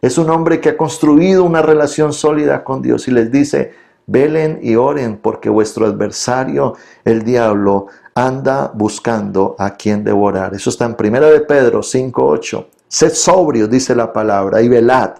es 0.00 0.16
un 0.16 0.30
hombre 0.30 0.60
que 0.60 0.70
ha 0.70 0.76
construido 0.76 1.44
una 1.44 1.60
relación 1.60 2.14
sólida 2.14 2.64
con 2.64 2.80
Dios 2.80 3.06
y 3.08 3.10
les 3.10 3.30
dice, 3.30 3.74
velen 4.06 4.58
y 4.62 4.76
oren 4.76 5.18
porque 5.18 5.50
vuestro 5.50 5.86
adversario, 5.86 6.76
el 7.04 7.22
diablo, 7.22 7.88
anda 8.14 8.70
buscando 8.74 9.54
a 9.58 9.76
quien 9.76 10.02
devorar. 10.02 10.54
Eso 10.54 10.70
está 10.70 10.86
en 10.86 10.96
1 10.98 11.20
de 11.26 11.40
Pedro 11.42 11.80
5.8. 11.80 12.66
Sed 12.92 13.12
sobrios, 13.12 13.70
dice 13.70 13.94
la 13.94 14.12
palabra, 14.12 14.62
y 14.62 14.68
velad, 14.68 15.12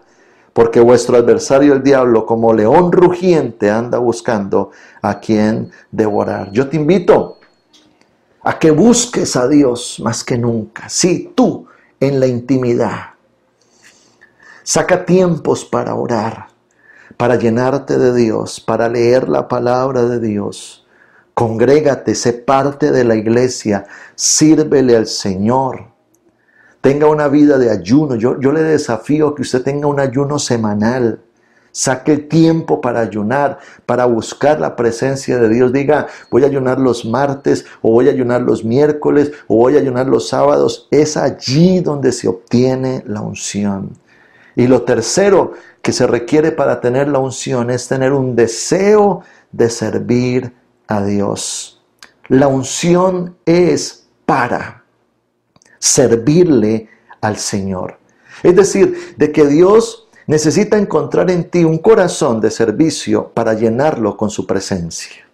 porque 0.52 0.80
vuestro 0.80 1.16
adversario 1.16 1.72
el 1.72 1.84
diablo, 1.84 2.26
como 2.26 2.52
león 2.52 2.90
rugiente, 2.90 3.70
anda 3.70 3.98
buscando 3.98 4.72
a 5.00 5.20
quien 5.20 5.70
devorar. 5.92 6.50
Yo 6.50 6.68
te 6.68 6.76
invito 6.76 7.38
a 8.42 8.58
que 8.58 8.72
busques 8.72 9.36
a 9.36 9.46
Dios 9.46 10.00
más 10.02 10.24
que 10.24 10.36
nunca. 10.36 10.88
Sí, 10.88 11.32
tú 11.36 11.68
en 12.00 12.18
la 12.18 12.26
intimidad. 12.26 13.10
Saca 14.64 15.04
tiempos 15.06 15.64
para 15.64 15.94
orar, 15.94 16.48
para 17.16 17.36
llenarte 17.36 17.98
de 17.98 18.12
Dios, 18.12 18.58
para 18.58 18.88
leer 18.88 19.28
la 19.28 19.46
palabra 19.46 20.06
de 20.06 20.18
Dios. 20.18 20.88
Congrégate, 21.34 22.16
sé 22.16 22.32
parte 22.32 22.90
de 22.90 23.04
la 23.04 23.14
iglesia, 23.14 23.86
sírvele 24.16 24.96
al 24.96 25.06
Señor 25.06 25.99
tenga 26.80 27.06
una 27.06 27.28
vida 27.28 27.58
de 27.58 27.70
ayuno. 27.70 28.14
Yo, 28.14 28.38
yo 28.40 28.52
le 28.52 28.62
desafío 28.62 29.34
que 29.34 29.42
usted 29.42 29.62
tenga 29.62 29.86
un 29.86 30.00
ayuno 30.00 30.38
semanal. 30.38 31.20
Saque 31.72 32.16
tiempo 32.16 32.80
para 32.80 33.00
ayunar, 33.00 33.58
para 33.86 34.04
buscar 34.04 34.60
la 34.60 34.74
presencia 34.74 35.38
de 35.38 35.48
Dios. 35.48 35.72
Diga, 35.72 36.08
voy 36.30 36.42
a 36.42 36.46
ayunar 36.46 36.80
los 36.80 37.04
martes, 37.04 37.64
o 37.80 37.92
voy 37.92 38.08
a 38.08 38.12
ayunar 38.12 38.42
los 38.42 38.64
miércoles, 38.64 39.30
o 39.46 39.56
voy 39.56 39.76
a 39.76 39.80
ayunar 39.80 40.06
los 40.06 40.28
sábados. 40.28 40.88
Es 40.90 41.16
allí 41.16 41.80
donde 41.80 42.10
se 42.10 42.26
obtiene 42.26 43.04
la 43.06 43.20
unción. 43.20 43.96
Y 44.56 44.66
lo 44.66 44.82
tercero 44.82 45.52
que 45.80 45.92
se 45.92 46.08
requiere 46.08 46.50
para 46.50 46.80
tener 46.80 47.06
la 47.08 47.20
unción 47.20 47.70
es 47.70 47.86
tener 47.86 48.12
un 48.12 48.34
deseo 48.34 49.22
de 49.52 49.70
servir 49.70 50.52
a 50.88 51.04
Dios. 51.04 51.80
La 52.26 52.48
unción 52.48 53.36
es 53.46 54.08
para 54.26 54.79
servirle 55.80 56.88
al 57.20 57.38
Señor. 57.38 57.98
Es 58.44 58.54
decir, 58.54 59.14
de 59.16 59.32
que 59.32 59.46
Dios 59.46 60.08
necesita 60.26 60.78
encontrar 60.78 61.30
en 61.30 61.50
ti 61.50 61.64
un 61.64 61.78
corazón 61.78 62.40
de 62.40 62.52
servicio 62.52 63.32
para 63.34 63.54
llenarlo 63.54 64.16
con 64.16 64.30
su 64.30 64.46
presencia. 64.46 65.26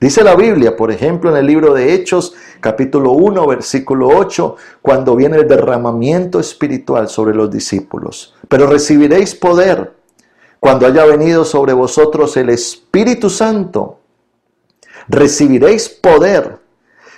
Dice 0.00 0.22
la 0.22 0.36
Biblia, 0.36 0.76
por 0.76 0.92
ejemplo, 0.92 1.30
en 1.30 1.36
el 1.38 1.46
libro 1.46 1.74
de 1.74 1.94
Hechos, 1.94 2.34
capítulo 2.60 3.12
1, 3.12 3.46
versículo 3.46 4.08
8, 4.08 4.56
cuando 4.82 5.16
viene 5.16 5.38
el 5.38 5.48
derramamiento 5.48 6.38
espiritual 6.38 7.08
sobre 7.08 7.34
los 7.34 7.50
discípulos. 7.50 8.34
Pero 8.48 8.66
recibiréis 8.66 9.34
poder 9.34 9.92
cuando 10.60 10.86
haya 10.86 11.04
venido 11.04 11.44
sobre 11.44 11.72
vosotros 11.72 12.36
el 12.36 12.50
Espíritu 12.50 13.30
Santo. 13.30 13.98
Recibiréis 15.08 15.88
poder 15.88 16.58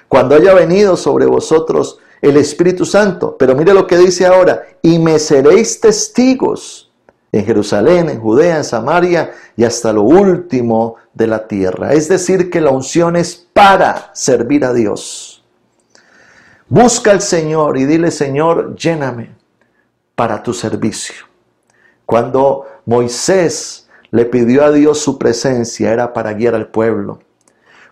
cuando 0.09 0.37
haya 0.37 0.55
venido 0.55 0.97
sobre 0.97 1.27
vosotros 1.27 1.99
el 2.21 2.37
Espíritu 2.37 2.85
Santo. 2.85 3.37
Pero 3.39 3.55
mire 3.55 3.75
lo 3.75 3.87
que 3.87 3.99
dice 3.99 4.27
ahora, 4.27 4.65
y 4.83 4.99
me 4.99 5.19
seréis 5.19 5.81
testigos 5.81 6.91
en 7.33 7.45
Jerusalén, 7.45 8.09
en 8.09 8.21
Judea, 8.21 8.57
en 8.59 8.65
Samaria 8.65 9.33
y 9.57 9.65
hasta 9.65 9.93
lo 9.93 10.03
último 10.03 10.97
de 11.15 11.27
la 11.27 11.47
tierra. 11.47 11.93
Es 11.93 12.09
decir, 12.09 12.51
que 12.51 12.61
la 12.61 12.71
unción 12.71 13.17
es 13.17 13.37
para 13.53 14.11
servir 14.15 14.65
a 14.65 14.73
Dios. 14.73 15.45
Busca 16.69 17.11
al 17.11 17.21
Señor 17.21 17.79
y 17.79 17.85
dile, 17.85 18.11
Señor, 18.11 18.77
lléname 18.77 19.35
para 20.15 20.43
tu 20.43 20.53
servicio. 20.53 21.27
Cuando 22.07 22.67
Moisés 22.87 23.89
le 24.11 24.25
pidió 24.25 24.65
a 24.65 24.73
Dios 24.73 24.99
su 25.01 25.19
presencia, 25.19 25.93
era 25.93 26.13
para 26.13 26.33
guiar 26.33 26.55
al 26.55 26.69
pueblo. 26.69 27.21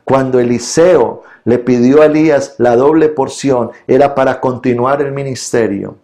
Cuando 0.08 0.40
Eliseo 0.40 1.22
le 1.44 1.58
pidió 1.58 2.02
a 2.02 2.06
Elías 2.06 2.54
la 2.58 2.76
doble 2.76 3.08
porción, 3.08 3.70
era 3.86 4.14
para 4.14 4.40
continuar 4.40 5.02
el 5.02 5.12
ministerio. 5.12 5.96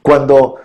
Cuando 0.00 0.56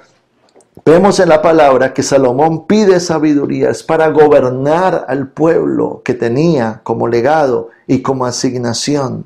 vemos 0.85 1.19
en 1.19 1.29
la 1.29 1.41
palabra 1.41 1.93
que 1.93 2.03
Salomón 2.03 2.67
pide 2.67 2.99
sabiduría, 2.99 3.69
es 3.69 3.83
para 3.83 4.09
gobernar 4.09 5.05
al 5.07 5.29
pueblo 5.29 6.01
que 6.05 6.13
tenía 6.13 6.81
como 6.83 7.07
legado 7.07 7.69
y 7.87 8.01
como 8.01 8.25
asignación. 8.25 9.25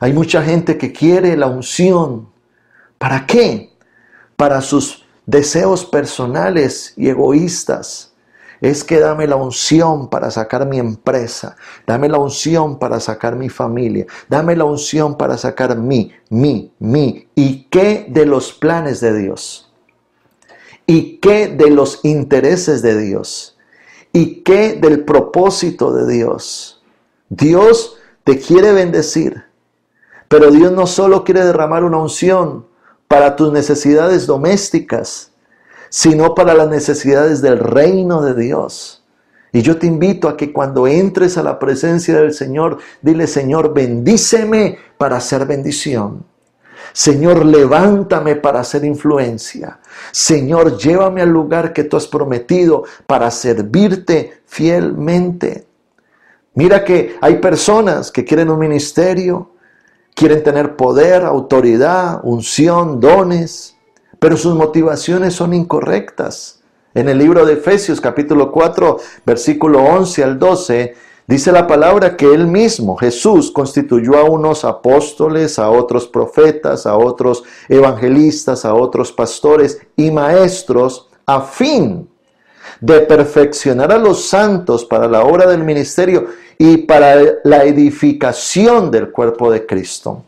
Hay 0.00 0.12
mucha 0.12 0.42
gente 0.42 0.78
que 0.78 0.92
quiere 0.92 1.36
la 1.36 1.46
unción 1.46 2.28
¿Para 2.98 3.26
qué? 3.26 3.72
Para 4.36 4.60
sus 4.60 5.04
deseos 5.24 5.84
personales 5.84 6.92
y 6.96 7.08
egoístas. 7.08 8.07
Es 8.60 8.82
que 8.82 8.98
dame 8.98 9.26
la 9.26 9.36
unción 9.36 10.08
para 10.08 10.30
sacar 10.30 10.66
mi 10.66 10.78
empresa, 10.78 11.56
dame 11.86 12.08
la 12.08 12.18
unción 12.18 12.78
para 12.78 12.98
sacar 12.98 13.36
mi 13.36 13.48
familia, 13.48 14.06
dame 14.28 14.56
la 14.56 14.64
unción 14.64 15.16
para 15.16 15.38
sacar 15.38 15.76
mi, 15.76 16.12
mi, 16.28 16.72
mi. 16.78 17.28
¿Y 17.34 17.64
qué 17.64 18.06
de 18.08 18.26
los 18.26 18.52
planes 18.52 19.00
de 19.00 19.16
Dios? 19.16 19.72
¿Y 20.86 21.18
qué 21.18 21.48
de 21.48 21.70
los 21.70 22.00
intereses 22.04 22.82
de 22.82 22.98
Dios? 22.98 23.56
¿Y 24.12 24.42
qué 24.42 24.72
del 24.72 25.04
propósito 25.04 25.92
de 25.92 26.12
Dios? 26.12 26.82
Dios 27.28 27.98
te 28.24 28.38
quiere 28.38 28.72
bendecir, 28.72 29.44
pero 30.28 30.50
Dios 30.50 30.72
no 30.72 30.86
solo 30.86 31.24
quiere 31.24 31.44
derramar 31.44 31.84
una 31.84 31.98
unción 31.98 32.66
para 33.06 33.36
tus 33.36 33.52
necesidades 33.52 34.26
domésticas, 34.26 35.30
sino 35.88 36.34
para 36.34 36.54
las 36.54 36.68
necesidades 36.68 37.42
del 37.42 37.58
reino 37.58 38.22
de 38.22 38.34
Dios. 38.34 39.04
Y 39.52 39.62
yo 39.62 39.78
te 39.78 39.86
invito 39.86 40.28
a 40.28 40.36
que 40.36 40.52
cuando 40.52 40.86
entres 40.86 41.38
a 41.38 41.42
la 41.42 41.58
presencia 41.58 42.16
del 42.16 42.34
Señor, 42.34 42.78
dile, 43.00 43.26
Señor, 43.26 43.72
bendíceme 43.72 44.78
para 44.98 45.16
hacer 45.16 45.46
bendición. 45.46 46.24
Señor, 46.92 47.44
levántame 47.44 48.36
para 48.36 48.60
hacer 48.60 48.84
influencia. 48.84 49.78
Señor, 50.10 50.76
llévame 50.76 51.22
al 51.22 51.30
lugar 51.30 51.72
que 51.72 51.84
tú 51.84 51.96
has 51.96 52.06
prometido 52.06 52.84
para 53.06 53.30
servirte 53.30 54.42
fielmente. 54.46 55.66
Mira 56.54 56.84
que 56.84 57.16
hay 57.20 57.36
personas 57.36 58.10
que 58.10 58.24
quieren 58.24 58.50
un 58.50 58.58
ministerio, 58.58 59.52
quieren 60.14 60.42
tener 60.42 60.76
poder, 60.76 61.24
autoridad, 61.24 62.20
unción, 62.24 63.00
dones, 63.00 63.77
pero 64.18 64.36
sus 64.36 64.54
motivaciones 64.54 65.34
son 65.34 65.54
incorrectas. 65.54 66.60
En 66.94 67.08
el 67.08 67.18
libro 67.18 67.44
de 67.44 67.54
Efesios 67.54 68.00
capítulo 68.00 68.50
4, 68.50 68.98
versículo 69.24 69.82
11 69.82 70.24
al 70.24 70.38
12, 70.38 70.94
dice 71.26 71.52
la 71.52 71.66
palabra 71.66 72.16
que 72.16 72.32
él 72.32 72.46
mismo, 72.46 72.96
Jesús, 72.96 73.50
constituyó 73.50 74.16
a 74.16 74.24
unos 74.24 74.64
apóstoles, 74.64 75.58
a 75.58 75.70
otros 75.70 76.08
profetas, 76.08 76.86
a 76.86 76.96
otros 76.96 77.44
evangelistas, 77.68 78.64
a 78.64 78.74
otros 78.74 79.12
pastores 79.12 79.80
y 79.96 80.10
maestros, 80.10 81.08
a 81.26 81.42
fin 81.42 82.08
de 82.80 83.00
perfeccionar 83.00 83.92
a 83.92 83.98
los 83.98 84.28
santos 84.28 84.84
para 84.84 85.08
la 85.08 85.22
obra 85.22 85.46
del 85.46 85.64
ministerio 85.64 86.26
y 86.58 86.78
para 86.78 87.16
la 87.44 87.64
edificación 87.64 88.90
del 88.90 89.10
cuerpo 89.10 89.50
de 89.50 89.66
Cristo. 89.66 90.24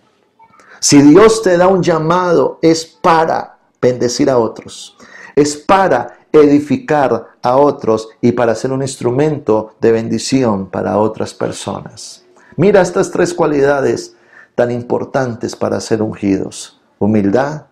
Si 0.78 1.02
Dios 1.02 1.42
te 1.42 1.56
da 1.56 1.68
un 1.68 1.82
llamado, 1.82 2.58
es 2.62 2.86
para 2.86 3.59
bendecir 3.80 4.30
a 4.30 4.38
otros, 4.38 4.96
es 5.36 5.56
para 5.56 6.18
edificar 6.32 7.28
a 7.42 7.56
otros 7.56 8.08
y 8.20 8.32
para 8.32 8.54
ser 8.54 8.72
un 8.72 8.82
instrumento 8.82 9.74
de 9.80 9.92
bendición 9.92 10.70
para 10.70 10.98
otras 10.98 11.34
personas. 11.34 12.24
Mira 12.56 12.80
estas 12.80 13.10
tres 13.10 13.34
cualidades 13.34 14.14
tan 14.54 14.70
importantes 14.70 15.56
para 15.56 15.80
ser 15.80 16.02
ungidos. 16.02 16.80
Humildad, 16.98 17.66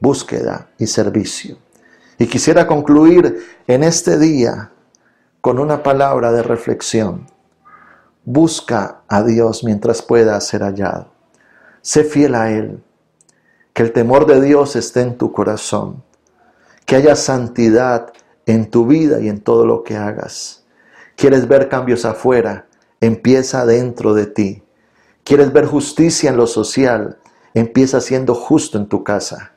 búsqueda 0.00 0.68
y 0.78 0.86
servicio. 0.86 1.56
Y 2.18 2.26
quisiera 2.26 2.66
concluir 2.66 3.44
en 3.66 3.82
este 3.82 4.18
día 4.18 4.70
con 5.40 5.58
una 5.58 5.82
palabra 5.82 6.32
de 6.32 6.42
reflexión. 6.42 7.26
Busca 8.24 9.02
a 9.08 9.22
Dios 9.22 9.64
mientras 9.64 10.02
pueda 10.02 10.40
ser 10.40 10.62
hallado. 10.62 11.08
Sé 11.80 12.04
fiel 12.04 12.34
a 12.34 12.50
Él. 12.50 12.82
Que 13.74 13.82
el 13.82 13.92
temor 13.92 14.26
de 14.26 14.40
Dios 14.40 14.76
esté 14.76 15.00
en 15.00 15.18
tu 15.18 15.32
corazón. 15.32 16.04
Que 16.86 16.94
haya 16.94 17.16
santidad 17.16 18.12
en 18.46 18.70
tu 18.70 18.86
vida 18.86 19.20
y 19.20 19.28
en 19.28 19.40
todo 19.40 19.66
lo 19.66 19.82
que 19.82 19.96
hagas. 19.96 20.64
¿Quieres 21.16 21.48
ver 21.48 21.68
cambios 21.68 22.04
afuera? 22.04 22.68
Empieza 23.00 23.66
dentro 23.66 24.14
de 24.14 24.26
ti. 24.26 24.62
¿Quieres 25.24 25.52
ver 25.52 25.66
justicia 25.66 26.30
en 26.30 26.36
lo 26.36 26.46
social? 26.46 27.18
Empieza 27.52 28.00
siendo 28.00 28.36
justo 28.36 28.78
en 28.78 28.86
tu 28.86 29.02
casa. 29.02 29.54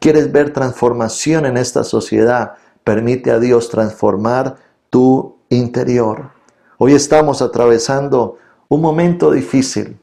¿Quieres 0.00 0.32
ver 0.32 0.52
transformación 0.52 1.46
en 1.46 1.56
esta 1.56 1.84
sociedad? 1.84 2.54
Permite 2.82 3.30
a 3.30 3.38
Dios 3.38 3.68
transformar 3.68 4.56
tu 4.90 5.36
interior. 5.50 6.32
Hoy 6.78 6.94
estamos 6.94 7.40
atravesando 7.40 8.38
un 8.68 8.80
momento 8.80 9.30
difícil, 9.30 10.00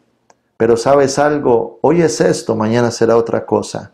pero 0.60 0.76
sabes 0.76 1.18
algo, 1.20 1.80
hoy 1.82 2.02
es 2.02 2.20
esto, 2.20 2.54
mañana 2.54 2.92
será 2.92 3.16
otra 3.16 3.46
cosa. 3.46 3.94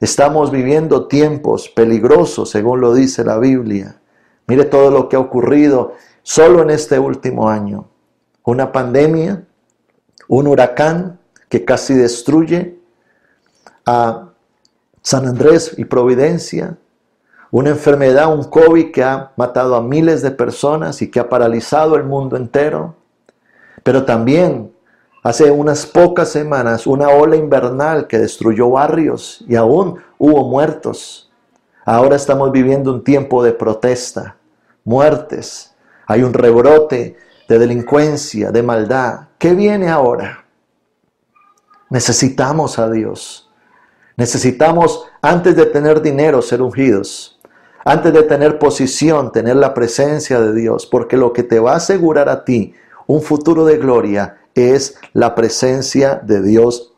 Estamos 0.00 0.50
viviendo 0.50 1.06
tiempos 1.06 1.68
peligrosos, 1.68 2.50
según 2.50 2.80
lo 2.80 2.92
dice 2.92 3.22
la 3.24 3.38
Biblia. 3.38 4.00
Mire 4.48 4.64
todo 4.64 4.90
lo 4.90 5.08
que 5.08 5.14
ha 5.14 5.20
ocurrido 5.20 5.92
solo 6.24 6.60
en 6.62 6.70
este 6.70 6.98
último 6.98 7.48
año. 7.48 7.88
Una 8.42 8.72
pandemia, 8.72 9.44
un 10.26 10.48
huracán 10.48 11.20
que 11.48 11.64
casi 11.64 11.94
destruye 11.94 12.80
a 13.86 14.32
San 15.02 15.28
Andrés 15.28 15.72
y 15.78 15.84
Providencia, 15.84 16.78
una 17.52 17.70
enfermedad, 17.70 18.34
un 18.34 18.42
COVID 18.42 18.90
que 18.90 19.04
ha 19.04 19.30
matado 19.36 19.76
a 19.76 19.82
miles 19.82 20.20
de 20.20 20.32
personas 20.32 21.00
y 21.00 21.12
que 21.12 21.20
ha 21.20 21.28
paralizado 21.28 21.94
el 21.94 22.02
mundo 22.02 22.36
entero. 22.36 22.96
Pero 23.84 24.04
también 24.04 24.71
hace 25.22 25.50
unas 25.50 25.86
pocas 25.86 26.30
semanas 26.30 26.86
una 26.86 27.08
ola 27.08 27.36
invernal 27.36 28.06
que 28.08 28.18
destruyó 28.18 28.70
barrios 28.70 29.44
y 29.48 29.54
aún 29.54 29.98
hubo 30.18 30.48
muertos. 30.48 31.30
Ahora 31.84 32.16
estamos 32.16 32.52
viviendo 32.52 32.92
un 32.92 33.02
tiempo 33.02 33.42
de 33.42 33.52
protesta, 33.52 34.36
muertes. 34.84 35.74
Hay 36.06 36.22
un 36.22 36.32
rebrote 36.32 37.16
de 37.48 37.58
delincuencia, 37.58 38.50
de 38.50 38.62
maldad. 38.62 39.28
¿Qué 39.38 39.54
viene 39.54 39.88
ahora? 39.88 40.44
Necesitamos 41.90 42.78
a 42.78 42.90
Dios. 42.90 43.50
Necesitamos, 44.16 45.06
antes 45.20 45.56
de 45.56 45.66
tener 45.66 46.02
dinero, 46.02 46.42
ser 46.42 46.62
ungidos. 46.62 47.40
Antes 47.84 48.12
de 48.12 48.22
tener 48.22 48.58
posición, 48.58 49.32
tener 49.32 49.56
la 49.56 49.74
presencia 49.74 50.40
de 50.40 50.54
Dios, 50.54 50.86
porque 50.86 51.16
lo 51.16 51.32
que 51.32 51.42
te 51.42 51.58
va 51.58 51.72
a 51.72 51.76
asegurar 51.76 52.28
a 52.28 52.44
ti 52.44 52.74
un 53.08 53.22
futuro 53.22 53.64
de 53.64 53.76
gloria 53.78 54.38
es 54.54 54.96
la 55.12 55.34
presencia 55.34 56.20
de 56.22 56.42
Dios 56.42 56.92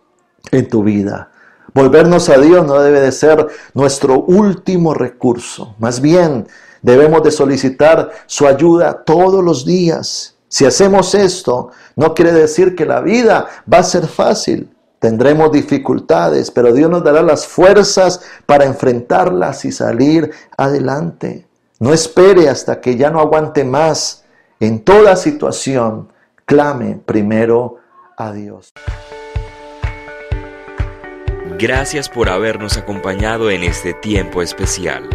en 0.51 0.69
tu 0.69 0.83
vida. 0.83 1.31
Volvernos 1.73 2.29
a 2.29 2.39
Dios 2.39 2.67
no 2.67 2.81
debe 2.81 3.01
de 3.01 3.13
ser 3.13 3.47
nuestro 3.75 4.21
último 4.21 4.95
recurso, 4.95 5.75
más 5.79 6.01
bien 6.01 6.47
debemos 6.83 7.23
de 7.23 7.31
solicitar 7.31 8.11
su 8.27 8.47
ayuda 8.47 9.05
todos 9.05 9.43
los 9.43 9.65
días. 9.65 10.37
Si 10.49 10.67
hacemos 10.67 11.15
esto, 11.15 11.71
no 11.97 12.15
quiere 12.15 12.33
decir 12.33 12.77
que 12.77 12.85
la 12.85 13.01
vida 13.01 13.49
va 13.71 13.79
a 13.79 13.83
ser 13.83 14.07
fácil, 14.07 14.71
Tendremos 15.05 15.53
dificultades, 15.53 16.51
pero 16.51 16.73
Dios 16.73 16.91
nos 16.91 17.05
dará 17.05 17.21
las 17.21 17.47
fuerzas 17.47 18.23
para 18.47 18.65
enfrentarlas 18.65 19.67
y 19.67 19.71
salir 19.71 20.31
adelante. 20.57 21.47
No 21.79 21.93
espere 21.93 22.49
hasta 22.49 22.81
que 22.81 22.97
ya 22.97 23.11
no 23.11 23.21
aguante 23.21 23.65
más. 23.65 24.25
En 24.61 24.83
toda 24.83 25.15
situación, 25.17 26.09
clame 26.45 27.01
primero 27.05 27.79
a 28.17 28.33
Dios. 28.33 28.73
Gracias 31.59 32.09
por 32.09 32.29
habernos 32.29 32.77
acompañado 32.77 33.51
en 33.51 33.63
este 33.63 33.95
tiempo 33.95 34.43
especial. 34.43 35.09